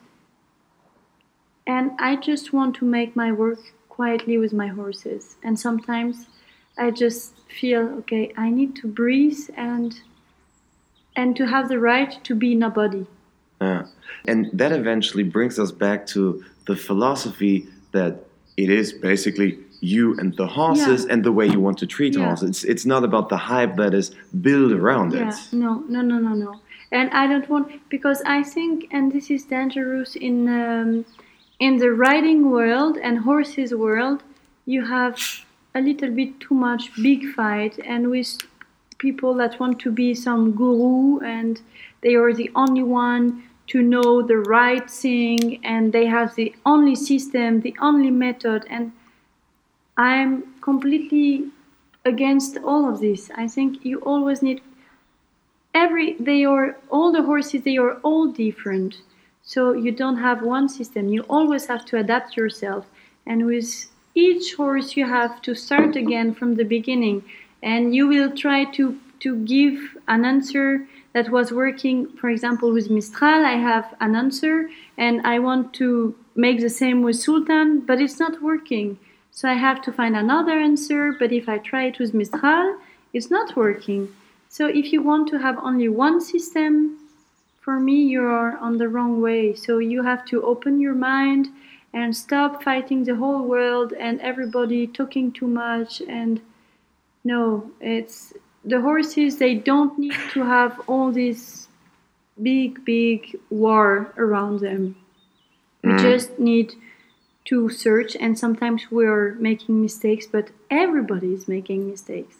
and 1.66 1.92
I 2.00 2.16
just 2.16 2.54
want 2.54 2.76
to 2.78 2.86
make 2.86 3.16
my 3.16 3.32
work 3.32 3.60
quietly 4.02 4.38
with 4.44 4.54
my 4.64 4.70
horses 4.80 5.24
and 5.46 5.54
sometimes 5.68 6.16
I 6.86 6.88
just 7.04 7.24
feel 7.60 7.84
okay 8.00 8.24
I 8.46 8.48
need 8.60 8.72
to 8.82 8.88
breathe 9.02 9.44
and 9.70 9.90
and 11.20 11.30
to 11.40 11.44
have 11.54 11.66
the 11.74 11.80
right 11.92 12.12
to 12.28 12.34
be 12.44 12.50
in 12.58 12.64
a 12.70 12.72
body. 12.82 13.06
Yeah. 13.66 13.84
And 14.32 14.40
that 14.62 14.72
eventually 14.82 15.26
brings 15.36 15.56
us 15.64 15.72
back 15.86 16.00
to 16.16 16.22
the 16.70 16.76
philosophy 16.88 17.56
that 17.98 18.14
it 18.64 18.70
is 18.82 18.88
basically 19.12 19.50
you 19.96 20.06
and 20.20 20.30
the 20.42 20.48
horses 20.60 21.00
Yeah. 21.02 21.12
and 21.12 21.20
the 21.30 21.34
way 21.40 21.46
you 21.56 21.62
want 21.68 21.78
to 21.84 21.88
treat 21.96 22.14
Yeah. 22.16 22.26
horses. 22.28 22.50
It's, 22.52 22.64
it's 22.74 22.86
not 22.94 23.02
about 23.10 23.26
the 23.34 23.42
hype 23.52 23.74
that 23.84 23.94
is 24.02 24.08
built 24.48 24.72
around 24.82 25.10
Yeah, 25.14 25.30
it. 25.30 25.36
no, 25.64 25.72
no, 25.94 26.02
no, 26.12 26.18
no, 26.28 26.34
no. 26.46 26.52
And 26.98 27.08
I 27.22 27.24
don't 27.32 27.48
want 27.54 27.66
because 27.96 28.20
I 28.38 28.40
think, 28.54 28.74
and 28.96 29.04
this 29.16 29.26
is 29.36 29.42
dangerous 29.58 30.12
in 30.28 30.36
um, 30.62 30.90
in 31.62 31.78
the 31.78 31.92
riding 31.92 32.50
world 32.50 32.98
and 32.98 33.20
horses 33.20 33.72
world, 33.72 34.24
you 34.66 34.84
have 34.84 35.16
a 35.76 35.80
little 35.80 36.10
bit 36.10 36.40
too 36.40 36.56
much 36.56 36.92
big 36.96 37.24
fight, 37.36 37.80
and 37.86 38.10
with 38.10 38.40
people 38.98 39.36
that 39.36 39.60
want 39.60 39.80
to 39.80 39.92
be 39.92 40.16
some 40.16 40.54
guru 40.54 41.20
and 41.20 41.62
they 42.02 42.16
are 42.16 42.34
the 42.34 42.50
only 42.56 42.82
one 42.82 43.44
to 43.68 43.82
know 43.82 44.24
the 44.24 44.38
right 44.38 44.90
thing 44.90 45.64
and 45.64 45.94
they 45.94 46.08
have 46.08 46.34
the 46.36 46.54
only 46.66 46.96
system, 46.96 47.62
the 47.62 47.76
only 47.80 48.10
method, 48.10 48.66
and 48.68 48.92
I'm 49.98 50.56
completely 50.62 51.46
against 52.06 52.58
all 52.58 52.90
of 52.90 53.00
this. 53.00 53.30
I 53.36 53.48
think 53.48 53.86
you 53.86 54.00
always 54.00 54.42
need 54.42 54.62
every 55.76 56.16
they 56.20 56.44
are 56.44 56.76
all 56.90 57.12
the 57.12 57.22
horses 57.22 57.62
they 57.62 57.78
are 57.78 57.94
all 58.02 58.28
different 58.28 58.98
so 59.44 59.74
you 59.74 59.92
don't 59.92 60.18
have 60.18 60.42
one 60.42 60.70
system. 60.70 61.10
You 61.10 61.24
always 61.30 61.66
have 61.66 61.86
to 61.86 61.98
adapt 61.98 62.38
yourself. 62.38 62.86
And 63.26 63.46
with 63.46 63.88
each 64.14 64.56
horse 64.56 64.96
you 64.96 65.06
have 65.08 65.42
to 65.44 65.56
start 65.56 65.96
again 65.96 66.34
from 66.34 66.56
the 66.56 66.64
beginning. 66.64 67.24
And 67.64 67.96
you 67.96 68.08
will 68.08 68.32
try 68.36 68.66
to 68.76 69.00
to 69.22 69.36
give 69.46 69.78
an 70.08 70.26
answer 70.26 70.88
that 71.14 71.30
was 71.30 71.52
working. 71.52 72.08
For 72.18 72.30
example 72.30 72.72
with 72.72 72.90
mistral 72.90 73.46
i 73.46 73.58
have 73.70 73.94
an 74.00 74.16
answer 74.16 74.70
and 74.98 75.22
i 75.26 75.40
want 75.40 75.74
to 75.76 76.16
make 76.36 76.60
the 76.60 76.70
same 76.70 77.04
with 77.04 77.18
sultan 77.18 77.82
but 77.82 78.02
it's 78.02 78.20
not 78.20 78.42
working. 78.42 78.98
So 79.32 79.50
i 79.50 79.54
have 79.54 79.82
to 79.84 79.92
find 79.92 80.16
another 80.16 80.58
answer 80.60 81.14
but 81.20 81.32
if 81.32 81.48
i 81.48 81.58
try 81.58 81.84
it 81.86 82.00
with 82.00 82.14
mistral 82.14 82.78
it's 83.14 83.30
not 83.30 83.56
working. 83.56 84.14
So 84.50 84.68
if 84.68 84.92
you 84.92 85.02
want 85.02 85.28
to 85.30 85.38
have 85.38 85.58
only 85.60 85.88
one 85.88 86.20
system, 86.20 86.98
for 87.62 87.80
me 87.80 88.04
you 88.04 88.24
are 88.24 88.58
on 88.58 88.78
the 88.78 88.90
wrong 88.90 89.22
way. 89.22 89.54
So 89.54 89.78
you 89.78 90.04
have 90.04 90.26
to 90.26 90.44
open 90.44 90.82
your 90.82 90.96
mind 90.96 91.48
and 91.94 92.16
stop 92.16 92.64
fighting 92.64 93.04
the 93.04 93.16
whole 93.16 93.44
world 93.44 93.94
and 93.94 94.20
everybody 94.22 94.88
talking 94.88 95.32
too 95.32 95.48
much 95.48 96.02
and 96.02 96.42
no, 97.24 97.72
it's 97.80 98.34
the 98.66 98.82
horses 98.82 99.38
they 99.38 99.56
don't 99.56 99.98
need 100.00 100.18
to 100.32 100.44
have 100.44 100.80
all 100.88 101.12
this 101.12 101.68
big 102.42 102.84
big 102.84 103.38
war 103.50 104.14
around 104.18 104.60
them. 104.60 104.96
We 105.84 105.92
mm. 105.92 106.02
just 106.02 106.40
need 106.40 106.74
to 107.46 107.70
search 107.70 108.16
and 108.16 108.38
sometimes 108.38 108.90
we're 108.90 109.36
making 109.36 109.82
mistakes, 109.82 110.26
but 110.26 110.50
everybody 110.70 111.34
is 111.34 111.48
making 111.48 111.90
mistakes. 111.90 112.38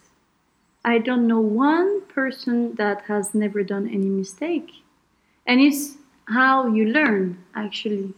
I 0.84 0.98
don't 0.98 1.28
know 1.28 1.40
one 1.40 2.02
person 2.06 2.74
that 2.74 3.02
has 3.02 3.34
never 3.34 3.62
done 3.62 3.86
any 3.86 4.08
mistake. 4.08 4.81
And 5.46 5.60
it's 5.60 5.96
how 6.28 6.66
you 6.66 6.86
learn, 6.86 7.42
actually. 7.54 8.14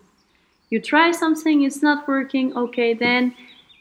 You 0.70 0.80
try 0.80 1.10
something, 1.10 1.62
it's 1.62 1.82
not 1.82 2.08
working, 2.08 2.56
okay, 2.56 2.94
then 2.94 3.34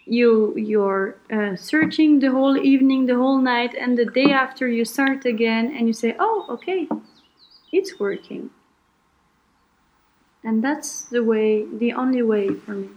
you 0.06 0.54
you're 0.58 1.16
uh, 1.32 1.56
searching 1.56 2.20
the 2.20 2.30
whole 2.32 2.58
evening, 2.58 3.06
the 3.06 3.16
whole 3.16 3.38
night, 3.38 3.74
and 3.74 3.98
the 3.98 4.06
day 4.06 4.32
after 4.32 4.68
you 4.68 4.86
start 4.86 5.26
again 5.26 5.74
and 5.76 5.88
you 5.88 5.94
say, 5.94 6.16
oh, 6.20 6.46
okay, 6.50 6.88
it's 7.72 8.00
working. 8.00 8.50
And 10.44 10.64
that's 10.64 11.04
the 11.04 11.24
way, 11.24 11.66
the 11.66 11.94
only 11.94 12.22
way 12.22 12.54
for 12.54 12.72
me. 12.72 12.90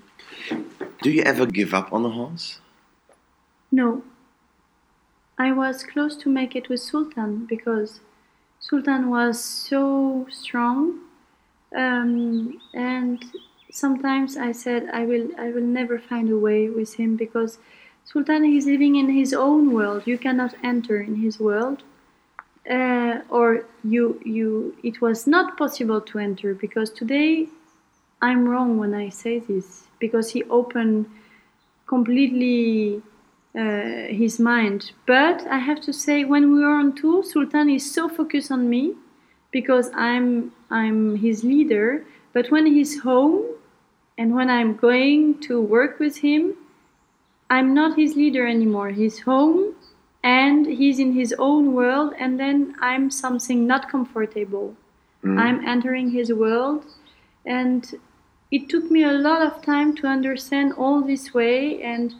Do 1.03 1.11
you 1.11 1.23
ever 1.23 1.47
give 1.47 1.75
up 1.75 1.93
on 1.93 2.05
a 2.05 2.11
horse? 2.11 2.61
No. 3.71 4.03
I 5.39 5.53
was 5.53 5.85
close 5.85 6.17
to 6.19 6.29
make 6.29 6.57
it 6.57 6.69
with 6.69 6.81
Sultan 6.81 7.47
because 7.47 8.01
Sultan 8.69 9.11
was 9.11 9.39
so 9.43 10.27
strong, 10.29 10.99
um, 11.77 12.61
and 12.75 13.25
sometimes 13.71 14.37
I 14.37 14.51
said 14.51 14.89
I 14.93 15.05
will 15.05 15.29
I 15.39 15.51
will 15.51 15.69
never 15.81 16.01
find 16.01 16.29
a 16.31 16.39
way 16.39 16.69
with 16.69 16.95
him 16.95 17.15
because 17.15 17.59
Sultan 18.05 18.45
is 18.45 18.67
living 18.67 18.97
in 18.97 19.09
his 19.09 19.33
own 19.33 19.73
world. 19.73 20.03
You 20.07 20.19
cannot 20.19 20.55
enter 20.65 21.01
in 21.01 21.15
his 21.15 21.39
world, 21.39 21.85
uh, 22.69 23.21
or 23.29 23.67
you 23.85 24.21
you 24.25 24.77
it 24.83 25.01
was 25.01 25.29
not 25.29 25.57
possible 25.57 26.01
to 26.01 26.19
enter 26.19 26.53
because 26.53 26.91
today 26.91 27.47
I'm 28.21 28.49
wrong 28.49 28.79
when 28.79 28.95
I 28.95 29.11
say 29.11 29.39
this 29.39 29.85
because 30.01 30.31
he 30.31 30.43
opened 30.45 31.07
completely 31.87 33.01
uh, 33.57 34.13
his 34.13 34.39
mind. 34.39 34.93
But 35.07 35.47
I 35.47 35.59
have 35.59 35.81
to 35.83 35.93
say, 35.93 36.25
when 36.25 36.53
we 36.53 36.63
are 36.63 36.79
on 36.79 36.95
tour, 36.95 37.25
Sultan 37.25 37.71
is 37.71 37.91
so 37.91 38.09
focused 38.09 38.51
on 38.51 38.69
me 38.69 38.95
because 39.51 39.91
I'm 39.95 40.53
I'm 40.71 41.17
his 41.17 41.43
leader. 41.43 42.05
But 42.33 42.51
when 42.51 42.67
he's 42.67 43.01
home 43.01 43.45
and 44.19 44.35
when 44.35 44.51
I'm 44.51 44.77
going 44.77 45.41
to 45.43 45.61
work 45.61 45.99
with 45.99 46.19
him, 46.19 46.55
I'm 47.49 47.73
not 47.73 47.97
his 47.97 48.15
leader 48.15 48.47
anymore. 48.47 48.91
He's 48.91 49.21
home 49.21 49.75
and 50.23 50.67
he's 50.67 50.99
in 50.99 51.13
his 51.13 51.33
own 51.39 51.73
world, 51.73 52.13
and 52.19 52.41
then 52.41 52.75
I'm 52.81 53.11
something 53.11 53.65
not 53.67 53.89
comfortable. 53.89 54.75
I'm 55.25 55.67
entering 55.67 56.11
his 56.11 56.33
world, 56.33 56.85
and 57.45 57.83
it 58.51 58.69
took 58.69 58.91
me 58.91 59.03
a 59.05 59.13
lot 59.13 59.43
of 59.43 59.63
time 59.63 59.95
to 59.97 60.07
understand 60.07 60.73
all 60.75 61.01
this 61.01 61.35
way 61.35 61.83
and 61.83 62.15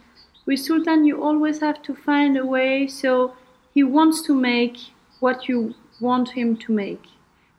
with 0.47 0.59
sultan 0.59 1.05
you 1.05 1.21
always 1.21 1.59
have 1.59 1.81
to 1.83 1.93
find 1.93 2.35
a 2.37 2.45
way 2.45 2.87
so 2.87 3.33
he 3.73 3.83
wants 3.83 4.23
to 4.23 4.33
make 4.33 4.77
what 5.19 5.47
you 5.47 5.75
want 5.99 6.29
him 6.29 6.57
to 6.57 6.71
make. 6.71 7.03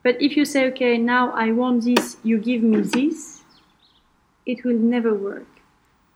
But 0.03 0.21
if 0.21 0.37
you 0.37 0.45
say 0.45 0.67
okay 0.69 0.97
now 0.99 1.31
i 1.33 1.53
want 1.53 1.85
this 1.85 2.17
you 2.23 2.39
give 2.39 2.63
me 2.63 2.81
this 2.81 3.43
it 4.47 4.65
will 4.65 4.79
never 4.79 5.15
work. 5.15 5.47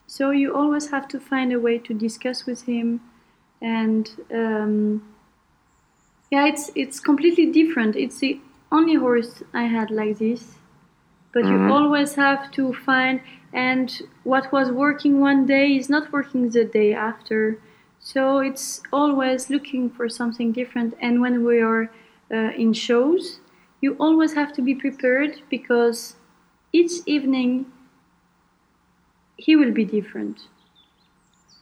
So 0.07 0.31
you 0.31 0.55
always 0.55 0.91
have 0.91 1.07
to 1.09 1.21
find 1.21 1.53
a 1.53 1.61
way 1.61 1.79
to 1.79 1.95
discuss 1.95 2.47
with 2.47 2.63
him 2.63 3.01
and 3.61 4.11
um, 4.33 5.03
yeah 6.31 6.47
it's 6.47 6.71
it's 6.75 6.99
completely 6.99 7.47
different. 7.53 7.95
It's 7.95 8.19
the 8.19 8.41
only 8.73 8.95
horse 8.95 9.43
i 9.53 9.65
had 9.65 9.91
like 9.91 10.19
this 10.19 10.55
but 11.33 11.45
you 11.45 11.73
always 11.73 12.15
have 12.15 12.51
to 12.53 12.73
find 12.73 13.21
and 13.53 14.03
what 14.25 14.51
was 14.53 14.71
working 14.71 15.21
one 15.21 15.47
day 15.47 15.77
is 15.77 15.89
not 15.91 16.11
working 16.13 16.49
the 16.51 16.65
day 16.65 16.93
after 16.95 17.59
so 18.01 18.39
it's 18.39 18.83
always 18.93 19.51
looking 19.51 19.89
for 19.91 20.09
something 20.09 20.53
different 20.53 20.95
and 21.01 21.21
when 21.21 21.45
we 21.45 21.61
are 21.61 21.91
uh, 22.33 22.51
in 22.57 22.73
shows 22.73 23.41
you 23.81 23.95
always 23.99 24.35
have 24.35 24.53
to 24.53 24.63
be 24.63 24.75
prepared 24.75 25.41
because 25.51 26.17
each 26.73 26.93
evening 27.07 27.67
he 29.37 29.57
will 29.57 29.73
be 29.73 29.85
different 29.85 30.47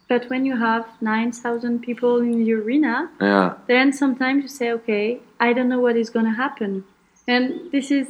but 0.08 0.28
when 0.28 0.44
you 0.44 0.56
have 0.56 0.86
9000 1.00 1.80
people 1.80 2.20
in 2.20 2.44
the 2.44 2.52
arena 2.52 3.10
Yeah. 3.20 3.54
then 3.68 3.92
sometimes 3.92 4.42
you 4.42 4.48
say, 4.48 4.72
okay, 4.72 5.20
I 5.38 5.52
don't 5.52 5.68
know 5.68 5.78
what 5.78 5.96
is 5.96 6.10
going 6.10 6.24
to 6.26 6.32
happen. 6.32 6.84
And 7.28 7.70
this 7.70 7.92
is 7.92 8.08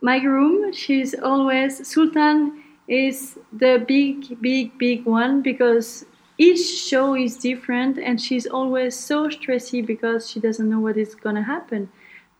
my 0.00 0.18
groom. 0.18 0.72
She's 0.72 1.14
always, 1.14 1.86
Sultan 1.86 2.62
is 2.88 3.38
the 3.52 3.84
big, 3.86 4.40
big, 4.40 4.78
big 4.78 5.04
one 5.04 5.42
because 5.42 6.04
each 6.38 6.66
show 6.66 7.14
is 7.14 7.36
different 7.36 7.98
and 7.98 8.20
she's 8.20 8.46
always 8.46 8.94
so 8.98 9.28
stressy 9.28 9.84
because 9.84 10.30
she 10.30 10.38
doesn't 10.38 10.68
know 10.68 10.80
what 10.80 10.96
is 10.96 11.14
going 11.14 11.36
to 11.36 11.42
happen. 11.42 11.88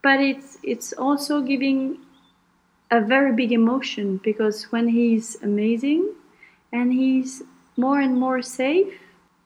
But 0.03 0.21
it's, 0.21 0.59
it's 0.63 0.93
also 0.93 1.41
giving 1.41 1.99
a 2.91 3.01
very 3.01 3.33
big 3.33 3.53
emotion 3.53 4.21
because 4.23 4.65
when 4.65 4.89
he's 4.89 5.37
amazing 5.43 6.13
and 6.73 6.93
he's 6.93 7.43
more 7.77 8.01
and 8.01 8.19
more 8.19 8.43
safe, 8.43 8.93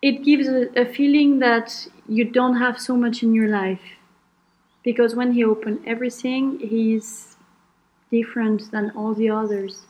it 0.02 0.24
gives 0.24 0.48
a, 0.48 0.68
a 0.78 0.84
feeling 0.84 1.38
that 1.38 1.86
you 2.08 2.24
don't 2.24 2.56
have 2.56 2.80
so 2.80 2.96
much 2.96 3.22
in 3.22 3.34
your 3.34 3.48
life. 3.48 3.80
Because 4.82 5.14
when 5.14 5.32
he 5.32 5.44
opened 5.44 5.82
everything, 5.86 6.58
he's 6.58 7.36
different 8.10 8.70
than 8.70 8.90
all 8.96 9.14
the 9.14 9.30
others. 9.30 9.82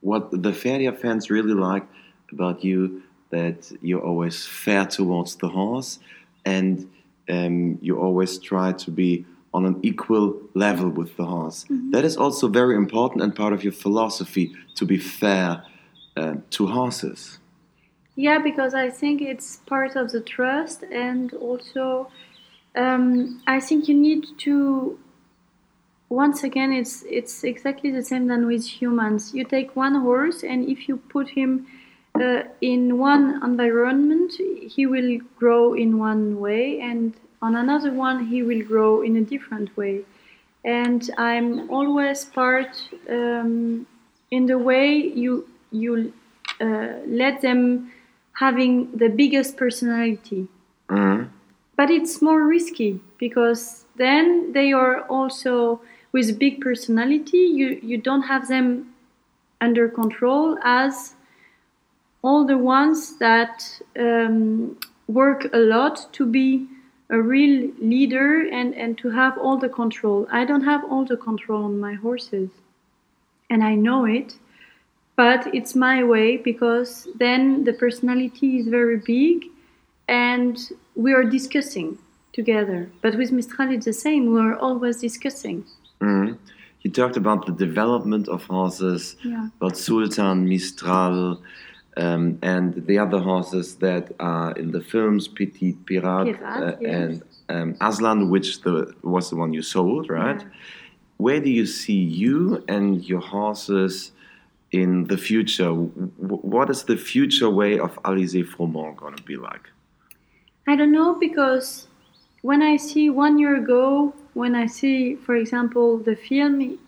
What 0.00 0.30
the 0.30 0.50
Pferdia 0.50 0.96
fans 0.96 1.30
really 1.30 1.54
like 1.54 1.86
about 2.32 2.64
you 2.64 3.02
that 3.30 3.70
you're 3.80 4.02
always 4.02 4.46
fair 4.46 4.86
towards 4.86 5.36
the 5.36 5.48
horse 5.48 5.98
and 6.44 6.90
um, 7.28 7.78
you 7.80 7.98
always 7.98 8.38
try 8.38 8.72
to 8.72 8.90
be 8.90 9.24
on 9.52 9.66
an 9.66 9.78
equal 9.82 10.40
level 10.54 10.88
with 10.88 11.16
the 11.16 11.24
horse. 11.24 11.64
That 11.90 12.04
is 12.04 12.16
also 12.16 12.48
very 12.48 12.76
important 12.76 13.22
and 13.22 13.34
part 13.34 13.52
of 13.52 13.64
your 13.64 13.72
philosophy 13.72 14.54
to 14.76 14.84
be 14.84 14.96
fair 14.96 15.62
uh, 16.16 16.36
to 16.50 16.66
horses. 16.66 17.38
Yeah, 18.16 18.38
because 18.38 18.74
I 18.74 18.90
think 18.90 19.22
it's 19.22 19.56
part 19.66 19.96
of 19.96 20.12
the 20.12 20.20
trust, 20.20 20.82
and 20.82 21.32
also 21.34 22.10
um, 22.76 23.40
I 23.46 23.60
think 23.60 23.88
you 23.88 23.94
need 23.94 24.26
to 24.38 24.98
once 26.10 26.42
again, 26.44 26.72
it's 26.72 27.04
it's 27.08 27.44
exactly 27.44 27.90
the 27.90 28.02
same 28.02 28.26
than 28.28 28.46
with 28.46 28.66
humans. 28.66 29.32
You 29.34 29.44
take 29.44 29.76
one 29.76 29.94
horse, 29.96 30.42
and 30.44 30.68
if 30.68 30.88
you 30.88 30.98
put 30.98 31.30
him 31.30 31.66
uh, 32.20 32.42
in 32.60 32.98
one 32.98 33.40
environment, 33.42 34.32
he 34.76 34.86
will 34.86 35.20
grow 35.38 35.74
in 35.74 35.98
one 35.98 36.40
way, 36.40 36.80
and 36.80 37.14
on 37.40 37.56
another 37.56 37.92
one, 37.92 38.26
he 38.26 38.42
will 38.42 38.62
grow 38.62 39.02
in 39.02 39.16
a 39.16 39.22
different 39.22 39.76
way. 39.76 40.02
And 40.64 41.08
I'm 41.16 41.70
always 41.70 42.24
part 42.26 42.76
um, 43.08 43.86
in 44.30 44.46
the 44.46 44.58
way 44.58 44.96
you 44.96 45.48
you 45.70 46.12
uh, 46.60 46.94
let 47.06 47.40
them 47.40 47.92
having 48.34 48.90
the 48.96 49.08
biggest 49.08 49.56
personality. 49.56 50.48
Mhm. 50.88 51.28
But 51.76 51.90
it's 51.90 52.20
more 52.20 52.42
risky 52.46 53.00
because 53.18 53.84
then 53.96 54.52
they 54.52 54.72
are 54.72 55.02
also 55.08 55.80
with 56.12 56.38
big 56.38 56.60
personality. 56.60 57.38
You 57.38 57.80
you 57.82 57.98
don't 57.98 58.22
have 58.22 58.48
them 58.48 58.94
under 59.60 59.88
control 59.88 60.58
as 60.62 61.14
all 62.22 62.46
the 62.46 62.58
ones 62.58 63.16
that 63.18 63.80
um, 63.98 64.78
work 65.08 65.46
a 65.52 65.58
lot 65.58 66.12
to 66.12 66.26
be 66.26 66.66
a 67.10 67.20
real 67.20 67.70
leader 67.80 68.48
and, 68.52 68.74
and 68.74 68.96
to 68.98 69.10
have 69.10 69.36
all 69.38 69.56
the 69.58 69.68
control. 69.68 70.28
I 70.30 70.44
don't 70.44 70.62
have 70.62 70.84
all 70.84 71.04
the 71.04 71.16
control 71.16 71.64
on 71.64 71.80
my 71.80 71.94
horses. 71.94 72.50
And 73.48 73.64
I 73.64 73.74
know 73.74 74.04
it, 74.04 74.34
but 75.16 75.52
it's 75.52 75.74
my 75.74 76.04
way 76.04 76.36
because 76.36 77.08
then 77.18 77.64
the 77.64 77.72
personality 77.72 78.58
is 78.58 78.68
very 78.68 78.98
big 78.98 79.46
and 80.08 80.56
we 80.94 81.12
are 81.12 81.24
discussing 81.24 81.98
together. 82.32 82.88
But 83.02 83.16
with 83.16 83.32
Mistral, 83.32 83.72
it's 83.72 83.86
the 83.86 83.92
same. 83.92 84.32
We 84.32 84.40
are 84.40 84.56
always 84.56 85.00
discussing. 85.00 85.64
Mhm. 86.00 86.36
You 86.82 86.90
talked 86.90 87.16
about 87.16 87.46
the 87.46 87.52
development 87.52 88.28
of 88.28 88.44
horses, 88.44 89.16
Yeah. 89.22 89.48
about 89.60 89.76
Sultan, 89.76 90.48
Mistral, 90.48 91.42
um, 91.96 92.38
and 92.42 92.86
the 92.86 92.98
other 92.98 93.18
horses 93.20 93.76
that 93.76 94.12
are 94.18 94.52
in 94.52 94.70
the 94.72 94.80
films, 94.80 95.28
Petit 95.28 95.76
Pirat, 95.84 96.26
Pirat, 96.38 96.62
uh, 96.62 96.76
yes. 96.80 96.94
and 96.94 97.22
um, 97.50 97.74
Aslan, 97.80 98.30
which 98.30 98.62
the, 98.62 98.94
was 99.02 99.28
the 99.30 99.36
one 99.36 99.52
you 99.52 99.60
sold, 99.62 100.08
right? 100.08 100.40
Yeah. 100.40 100.48
Where 101.18 101.40
do 101.40 101.50
you 101.50 101.66
see 101.66 102.00
you 102.22 102.64
and 102.68 103.04
your 103.04 103.20
horses 103.20 104.12
in 104.72 105.04
the 105.08 105.18
future? 105.18 105.64
W- 105.64 106.00
what 106.54 106.70
is 106.70 106.84
the 106.84 106.96
future 106.96 107.50
way 107.50 107.78
of 107.78 107.98
Alizée 108.04 108.46
Froment 108.46 108.96
going 108.96 109.16
to 109.16 109.22
be 109.24 109.36
like? 109.36 109.68
I 110.66 110.76
don't 110.76 110.92
know 110.92 111.14
because 111.14 111.88
when 112.42 112.62
I 112.62 112.76
see 112.78 113.10
one 113.10 113.38
year 113.38 113.56
ago, 113.56 114.14
when 114.34 114.54
I 114.54 114.66
see, 114.66 115.16
for 115.16 115.34
example, 115.36 115.98
the 115.98 116.16
film, 116.16 116.78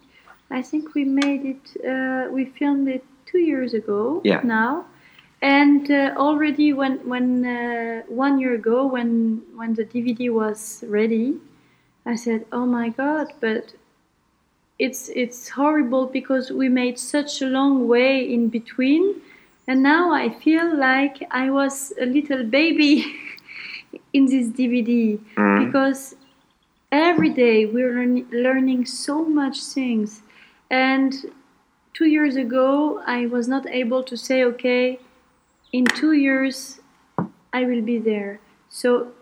I 0.50 0.62
think 0.62 0.94
we 0.94 1.04
made 1.04 1.44
it, 1.44 1.84
uh, 1.84 2.30
we 2.30 2.44
filmed 2.44 2.88
it 2.88 3.04
two 3.26 3.38
years 3.40 3.74
ago 3.74 4.20
Yeah. 4.24 4.40
now. 4.44 4.86
And 5.40 5.90
uh, 5.90 6.14
already 6.16 6.72
when, 6.72 6.98
when 7.08 7.44
uh, 7.44 8.02
one 8.06 8.38
year 8.38 8.54
ago, 8.54 8.86
when, 8.86 9.42
when 9.56 9.74
the 9.74 9.84
DVD 9.84 10.30
was 10.30 10.84
ready, 10.86 11.36
I 12.06 12.14
said, 12.16 12.46
oh 12.52 12.66
my 12.66 12.90
God, 12.90 13.32
but 13.40 13.74
it's, 14.78 15.08
it's 15.14 15.48
horrible 15.48 16.06
because 16.06 16.50
we 16.50 16.68
made 16.68 16.98
such 16.98 17.42
a 17.42 17.46
long 17.46 17.88
way 17.88 18.32
in 18.32 18.48
between. 18.48 19.20
And 19.68 19.82
now 19.82 20.12
I 20.12 20.28
feel 20.30 20.76
like 20.76 21.22
I 21.30 21.50
was 21.50 21.92
a 22.00 22.06
little 22.06 22.44
baby 22.44 23.04
in 24.12 24.26
this 24.26 24.48
DVD 24.48 25.20
Mhm. 25.36 25.66
because 25.66 26.16
every 26.92 27.30
day 27.30 27.64
we're 27.64 27.92
learn- 27.92 28.28
learning 28.30 28.84
so 28.86 29.24
much 29.24 29.60
things. 29.62 30.22
And 30.70 31.14
two 31.94 32.06
years 32.06 32.36
ago, 32.36 33.02
I 33.06 33.26
was 33.26 33.48
not 33.48 33.66
able 33.68 34.02
to 34.04 34.16
say, 34.16 34.44
okay, 34.44 35.00
in 35.72 35.86
two 35.86 36.12
years, 36.12 36.80
I 37.52 37.64
will 37.64 37.82
be 37.82 37.98
there. 37.98 38.40
So 38.68 39.12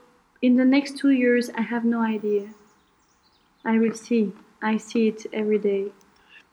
in 0.42 0.56
the 0.56 0.64
next 0.64 0.98
two 0.98 1.10
years, 1.10 1.48
I 1.50 1.62
have 1.62 1.84
no 1.84 2.00
idea. 2.02 2.48
I 3.64 3.78
will 3.78 3.94
see. 3.94 4.32
I 4.62 4.76
see 4.76 5.08
it 5.08 5.26
every 5.32 5.58
day. 5.58 5.92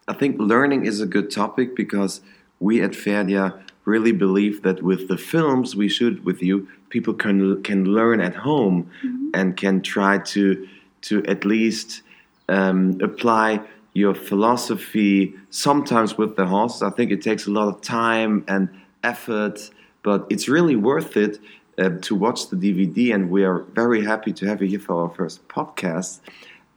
I 0.07 0.13
think 0.13 0.39
learning 0.39 0.85
is 0.85 1.01
a 1.01 1.05
good 1.05 1.31
topic 1.31 1.75
because 1.75 2.21
we 2.59 2.81
at 2.81 2.91
Pferdia 2.91 3.61
really 3.85 4.11
believe 4.11 4.63
that 4.63 4.81
with 4.81 5.07
the 5.07 5.17
films 5.17 5.75
we 5.75 5.87
shoot 5.87 6.23
with 6.23 6.41
you, 6.41 6.67
people 6.89 7.13
can 7.13 7.61
can 7.63 7.85
learn 7.85 8.21
at 8.21 8.35
home 8.35 8.89
mm-hmm. 9.03 9.29
and 9.33 9.57
can 9.57 9.81
try 9.81 10.17
to 10.17 10.67
to 11.01 11.23
at 11.25 11.45
least 11.45 12.01
um, 12.49 12.99
apply 13.01 13.61
your 13.93 14.13
philosophy. 14.13 15.33
Sometimes 15.49 16.17
with 16.17 16.35
the 16.35 16.45
horses, 16.45 16.81
I 16.83 16.89
think 16.91 17.11
it 17.11 17.21
takes 17.21 17.47
a 17.47 17.51
lot 17.51 17.67
of 17.67 17.81
time 17.81 18.43
and 18.47 18.69
effort, 19.03 19.71
but 20.03 20.25
it's 20.29 20.47
really 20.47 20.75
worth 20.75 21.17
it 21.17 21.39
uh, 21.77 21.89
to 22.01 22.15
watch 22.15 22.49
the 22.49 22.55
DVD. 22.55 23.13
And 23.13 23.29
we 23.29 23.43
are 23.43 23.59
very 23.73 24.03
happy 24.03 24.33
to 24.33 24.45
have 24.47 24.61
you 24.61 24.67
here 24.67 24.79
for 24.79 25.01
our 25.03 25.09
first 25.09 25.47
podcast. 25.47 26.19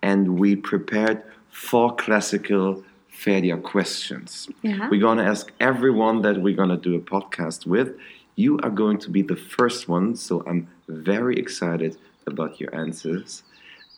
And 0.03 0.39
we 0.39 0.57
prepared 0.57 1.23
four 1.51 1.95
classical 1.95 2.83
Pferdia 3.13 3.63
questions. 3.63 4.49
Yeah. 4.63 4.89
We're 4.91 5.01
going 5.01 5.19
to 5.19 5.25
ask 5.25 5.53
everyone 5.61 6.23
that 6.23 6.41
we're 6.41 6.57
going 6.57 6.71
to 6.71 6.77
do 6.77 6.95
a 6.95 7.01
podcast 7.01 7.67
with. 7.67 7.97
You 8.37 8.59
are 8.63 8.71
going 8.71 8.99
to 8.99 9.11
be 9.11 9.21
the 9.21 9.37
first 9.37 9.89
one, 9.89 10.17
so 10.17 10.43
I'm 10.47 10.69
very 10.89 11.37
excited 11.37 11.99
about 12.27 12.59
your 12.61 12.75
answers. 12.75 13.43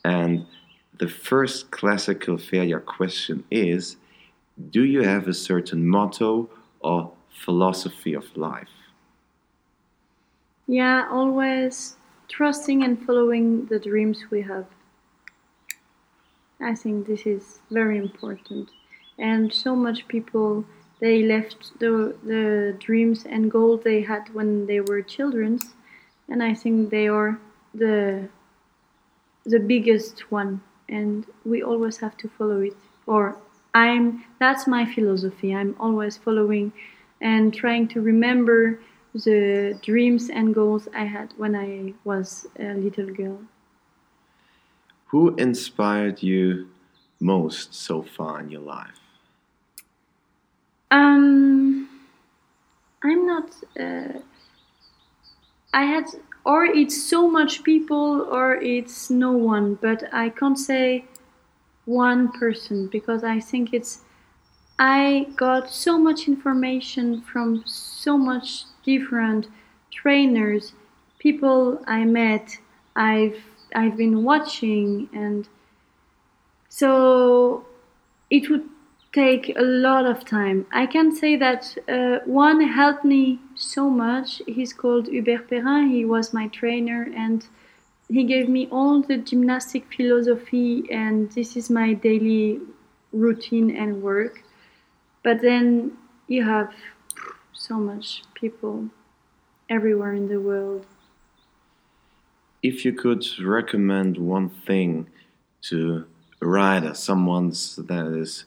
And 0.04 0.46
the 0.98 1.08
first 1.08 1.70
classical 1.70 2.36
Pferdia 2.36 2.84
question 2.84 3.44
is 3.50 3.96
Do 4.70 4.84
you 4.84 5.02
have 5.02 5.28
a 5.28 5.34
certain 5.34 5.86
motto 5.86 6.48
or 6.80 7.12
philosophy 7.30 8.14
of 8.14 8.36
life? 8.36 8.68
Yeah, 10.66 11.08
always 11.10 11.96
trusting 12.28 12.82
and 12.82 13.04
following 13.04 13.66
the 13.66 13.78
dreams 13.78 14.24
we 14.30 14.42
have. 14.42 14.66
I 16.60 16.74
think 16.74 17.06
this 17.06 17.26
is 17.26 17.60
very 17.70 17.98
important. 17.98 18.70
And 19.18 19.52
so 19.52 19.76
much 19.76 20.08
people 20.08 20.64
they 21.00 21.24
left 21.24 21.78
the 21.80 22.14
the 22.22 22.76
dreams 22.78 23.26
and 23.26 23.50
goals 23.50 23.82
they 23.82 24.02
had 24.02 24.32
when 24.32 24.66
they 24.66 24.80
were 24.80 25.02
children, 25.02 25.58
and 26.28 26.42
I 26.42 26.54
think 26.54 26.90
they 26.90 27.08
are 27.08 27.40
the 27.74 28.28
the 29.44 29.58
biggest 29.58 30.30
one, 30.30 30.60
and 30.88 31.26
we 31.44 31.62
always 31.62 31.96
have 31.98 32.16
to 32.18 32.28
follow 32.28 32.60
it. 32.60 32.76
Or 33.06 33.36
I'm 33.74 34.24
that's 34.38 34.66
my 34.66 34.84
philosophy. 34.84 35.54
I'm 35.54 35.74
always 35.80 36.16
following 36.16 36.72
and 37.20 37.54
trying 37.54 37.88
to 37.88 38.00
remember 38.00 38.80
the 39.14 39.78
dreams 39.82 40.30
and 40.30 40.54
goals 40.54 40.88
I 40.94 41.04
had 41.04 41.32
when 41.36 41.54
I 41.54 41.94
was 42.04 42.46
a 42.58 42.74
little 42.74 43.06
girl. 43.06 43.40
Who 45.06 45.34
inspired 45.36 46.22
you 46.22 46.68
most 47.20 47.74
so 47.74 48.02
far 48.02 48.40
in 48.40 48.50
your 48.50 48.62
life? 48.62 48.98
Um, 50.90 51.88
I'm 53.02 53.26
not. 53.26 53.50
Uh, 53.78 54.20
I 55.74 55.84
had, 55.84 56.04
or 56.44 56.64
it's 56.64 57.00
so 57.02 57.28
much 57.28 57.62
people, 57.62 58.22
or 58.30 58.54
it's 58.56 59.10
no 59.10 59.32
one. 59.32 59.74
But 59.74 60.12
I 60.12 60.28
can't 60.30 60.58
say 60.58 61.04
one 61.84 62.32
person 62.32 62.88
because 62.88 63.24
I 63.24 63.40
think 63.40 63.72
it's. 63.72 64.00
I 64.78 65.26
got 65.36 65.70
so 65.70 65.98
much 65.98 66.26
information 66.26 67.20
from 67.20 67.62
so 67.66 68.18
much 68.18 68.64
different 68.84 69.46
trainers, 69.90 70.72
people 71.18 71.82
I 71.86 72.04
met. 72.04 72.58
I've 72.96 73.38
I've 73.74 73.96
been 73.96 74.24
watching, 74.24 75.08
and 75.12 75.48
so 76.68 77.64
it 78.30 78.50
would 78.50 78.68
take 79.12 79.54
a 79.56 79.62
lot 79.62 80.06
of 80.06 80.24
time. 80.24 80.66
I 80.72 80.86
can 80.86 81.14
say 81.14 81.36
that 81.36 81.76
uh, 81.88 82.18
one 82.24 82.60
helped 82.62 83.04
me 83.04 83.38
so 83.62 83.88
much. 83.88 84.42
He's 84.46 84.72
called 84.72 85.08
Hubert 85.08 85.48
Perrin. 85.48 85.90
He 85.90 86.04
was 86.04 86.32
my 86.32 86.48
trainer 86.48 87.08
and 87.16 87.46
he 88.12 88.24
gave 88.24 88.48
me 88.48 88.68
all 88.70 89.00
the 89.00 89.16
gymnastic 89.16 89.84
philosophy, 89.94 90.84
and 90.90 91.30
this 91.32 91.56
is 91.56 91.70
my 91.70 91.94
daily 91.94 92.60
routine 93.12 93.74
and 93.74 94.02
work. 94.02 94.42
But 95.22 95.40
then 95.40 95.92
you 96.28 96.44
have 96.44 96.74
so 97.54 97.76
much 97.76 98.22
people 98.34 98.88
everywhere 99.70 100.12
in 100.12 100.28
the 100.28 100.40
world. 100.40 100.84
If 102.62 102.84
you 102.84 102.92
could 102.92 103.24
recommend 103.40 104.18
one 104.18 104.50
thing 104.50 105.08
to 105.62 106.04
a 106.42 106.46
rider, 106.46 106.94
someone 106.94 107.48
that 107.48 108.14
is 108.14 108.44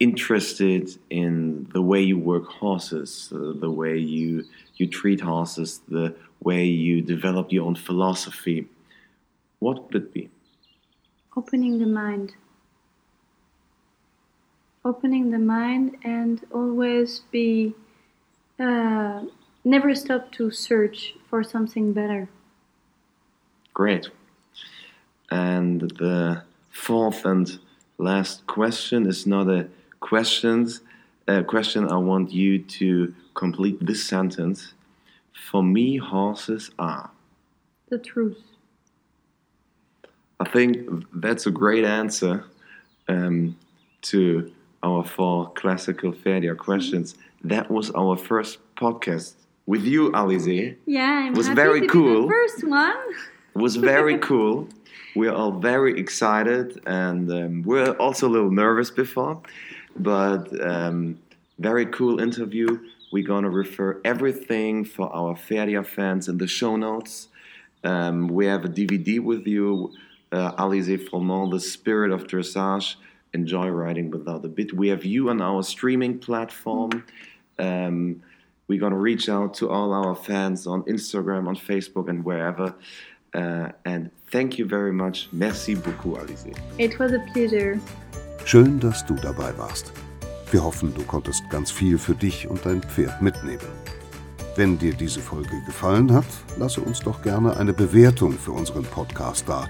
interested 0.00 0.90
in 1.10 1.68
the 1.72 1.82
way 1.82 2.00
you 2.02 2.18
work 2.18 2.46
horses, 2.46 3.30
uh, 3.32 3.52
the 3.60 3.70
way 3.70 3.96
you 3.98 4.44
you 4.76 4.86
treat 4.86 5.20
horses, 5.20 5.80
the 5.88 6.14
way 6.42 6.64
you 6.64 7.02
develop 7.02 7.52
your 7.52 7.66
own 7.66 7.76
philosophy, 7.76 8.66
what 9.58 9.84
would 9.84 9.94
it 10.02 10.12
be? 10.14 10.30
Opening 11.36 11.78
the 11.78 11.86
mind. 11.86 12.32
opening 14.84 15.30
the 15.30 15.38
mind 15.38 15.96
and 16.04 16.40
always 16.52 17.20
be 17.30 17.74
uh, 18.58 19.22
never 19.64 19.94
stop 19.94 20.32
to 20.32 20.50
search 20.50 21.14
for 21.28 21.42
something 21.42 21.92
better. 21.92 22.28
Great. 23.74 24.08
And 25.30 25.82
the 25.82 26.42
fourth 26.70 27.24
and 27.24 27.58
last 27.98 28.46
question 28.46 29.06
is 29.06 29.26
not 29.26 29.48
a 29.48 29.68
question. 30.00 30.68
A 31.28 31.44
question 31.44 31.88
I 31.88 31.96
want 31.96 32.32
you 32.32 32.58
to 32.58 33.14
complete 33.34 33.78
this 33.84 34.04
sentence. 34.04 34.74
For 35.50 35.62
me, 35.62 35.96
horses 35.96 36.70
are. 36.78 37.10
The 37.88 37.98
truth. 37.98 38.38
I 40.40 40.48
think 40.48 41.04
that's 41.14 41.46
a 41.46 41.50
great 41.50 41.84
answer 41.84 42.44
um, 43.08 43.56
to 44.02 44.50
our 44.82 45.04
four 45.04 45.52
classical 45.52 46.12
Pferdia 46.12 46.56
questions. 46.56 47.14
That 47.44 47.70
was 47.70 47.90
our 47.90 48.16
first 48.16 48.58
podcast 48.76 49.34
with 49.66 49.84
you, 49.84 50.10
Alizée. 50.12 50.76
Yeah, 50.86 51.26
I'm 51.26 51.34
was 51.34 51.46
happy 51.46 51.56
very 51.56 51.80
to 51.80 51.86
be 51.86 51.92
cool. 51.92 52.22
the 52.22 52.28
first 52.28 52.64
one. 52.64 52.96
Was 53.54 53.76
very 53.76 54.18
cool. 54.30 54.68
We're 55.14 55.32
all 55.32 55.52
very 55.52 55.98
excited, 55.98 56.80
and 56.86 57.30
um, 57.30 57.62
we're 57.62 57.92
also 57.92 58.28
a 58.28 58.30
little 58.30 58.50
nervous 58.50 58.90
before, 58.90 59.42
but 59.96 60.48
um, 60.60 61.18
very 61.58 61.86
cool 61.86 62.20
interview. 62.20 62.78
We're 63.12 63.26
gonna 63.26 63.50
refer 63.50 64.00
everything 64.04 64.84
for 64.84 65.12
our 65.14 65.34
Pferdia 65.34 65.84
fans 65.84 66.28
in 66.28 66.38
the 66.38 66.46
show 66.46 66.76
notes. 66.76 67.28
Um, 67.82 68.28
we 68.28 68.46
have 68.46 68.64
a 68.64 68.68
DVD 68.68 69.20
with 69.20 69.46
you, 69.46 69.92
uh, 70.32 70.52
Alizée 70.52 71.08
Froment, 71.08 71.50
The 71.50 71.60
Spirit 71.60 72.12
of 72.12 72.26
Dressage, 72.26 72.96
Enjoy 73.32 73.68
Riding 73.68 74.10
Without 74.10 74.44
a 74.44 74.48
Bit. 74.48 74.72
We 74.74 74.88
have 74.88 75.04
you 75.04 75.30
on 75.30 75.40
our 75.40 75.62
streaming 75.62 76.18
platform. 76.18 77.04
Um, 77.58 78.22
we're 78.68 78.78
going 78.78 78.92
to 78.92 78.98
reach 78.98 79.28
out 79.28 79.54
to 79.54 79.68
all 79.70 79.92
our 79.92 80.14
fans 80.14 80.66
on 80.66 80.82
Instagram, 80.84 81.48
on 81.48 81.56
Facebook, 81.56 82.08
and 82.08 82.24
wherever. 82.24 82.74
Uh, 83.34 83.70
and 83.84 84.10
thank 84.30 84.58
you 84.58 84.64
very 84.64 84.92
much. 84.92 85.28
Merci 85.32 85.74
beaucoup, 85.74 86.16
Alizée. 86.16 86.56
It 86.78 86.98
was 86.98 87.12
a 87.12 87.20
pleasure. 87.32 87.80
Schön, 88.44 88.80
dass 88.80 89.06
du 89.06 89.14
dabei 89.14 89.56
warst. 89.58 89.92
Wir 90.50 90.64
hoffen, 90.64 90.92
du 90.94 91.02
konntest 91.02 91.48
ganz 91.50 91.70
viel 91.70 91.98
für 91.98 92.14
dich 92.14 92.48
und 92.48 92.66
dein 92.66 92.82
Pferd 92.82 93.22
mitnehmen. 93.22 93.60
Wenn 94.56 94.78
dir 94.78 94.94
diese 94.94 95.20
Folge 95.20 95.62
gefallen 95.64 96.12
hat, 96.12 96.26
lasse 96.58 96.80
uns 96.80 97.00
doch 97.00 97.22
gerne 97.22 97.56
eine 97.56 97.72
Bewertung 97.72 98.32
für 98.32 98.52
unseren 98.52 98.82
Podcast 98.82 99.44
da 99.48 99.68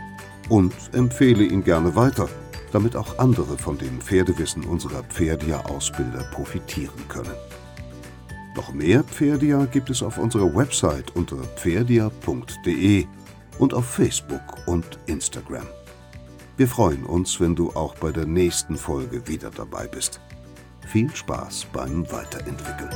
und 0.48 0.72
empfehle 0.92 1.44
ihn 1.44 1.62
gerne 1.62 1.94
weiter, 1.94 2.28
damit 2.72 2.96
auch 2.96 3.18
andere 3.18 3.58
von 3.58 3.76
dem 3.76 4.00
Pferdewissen 4.00 4.64
unserer 4.64 5.02
Pferdia-Ausbilder 5.04 6.24
profitieren 6.32 7.06
können. 7.08 7.34
Noch 8.56 8.72
mehr 8.72 9.04
Pferdia 9.04 9.66
gibt 9.66 9.90
es 9.90 10.02
auf 10.02 10.18
unserer 10.18 10.54
Website 10.54 11.14
unter 11.14 11.36
pferdia.de 11.56 13.06
und 13.58 13.74
auf 13.74 13.84
Facebook 13.84 14.66
und 14.66 14.98
Instagram. 15.06 15.66
Wir 16.61 16.68
freuen 16.68 17.04
uns, 17.04 17.40
wenn 17.40 17.56
du 17.56 17.70
auch 17.70 17.94
bei 17.94 18.12
der 18.12 18.26
nächsten 18.26 18.76
Folge 18.76 19.26
wieder 19.26 19.50
dabei 19.50 19.86
bist. 19.86 20.20
Viel 20.86 21.08
Spaß 21.08 21.68
beim 21.72 22.04
Weiterentwickeln. 22.12 22.90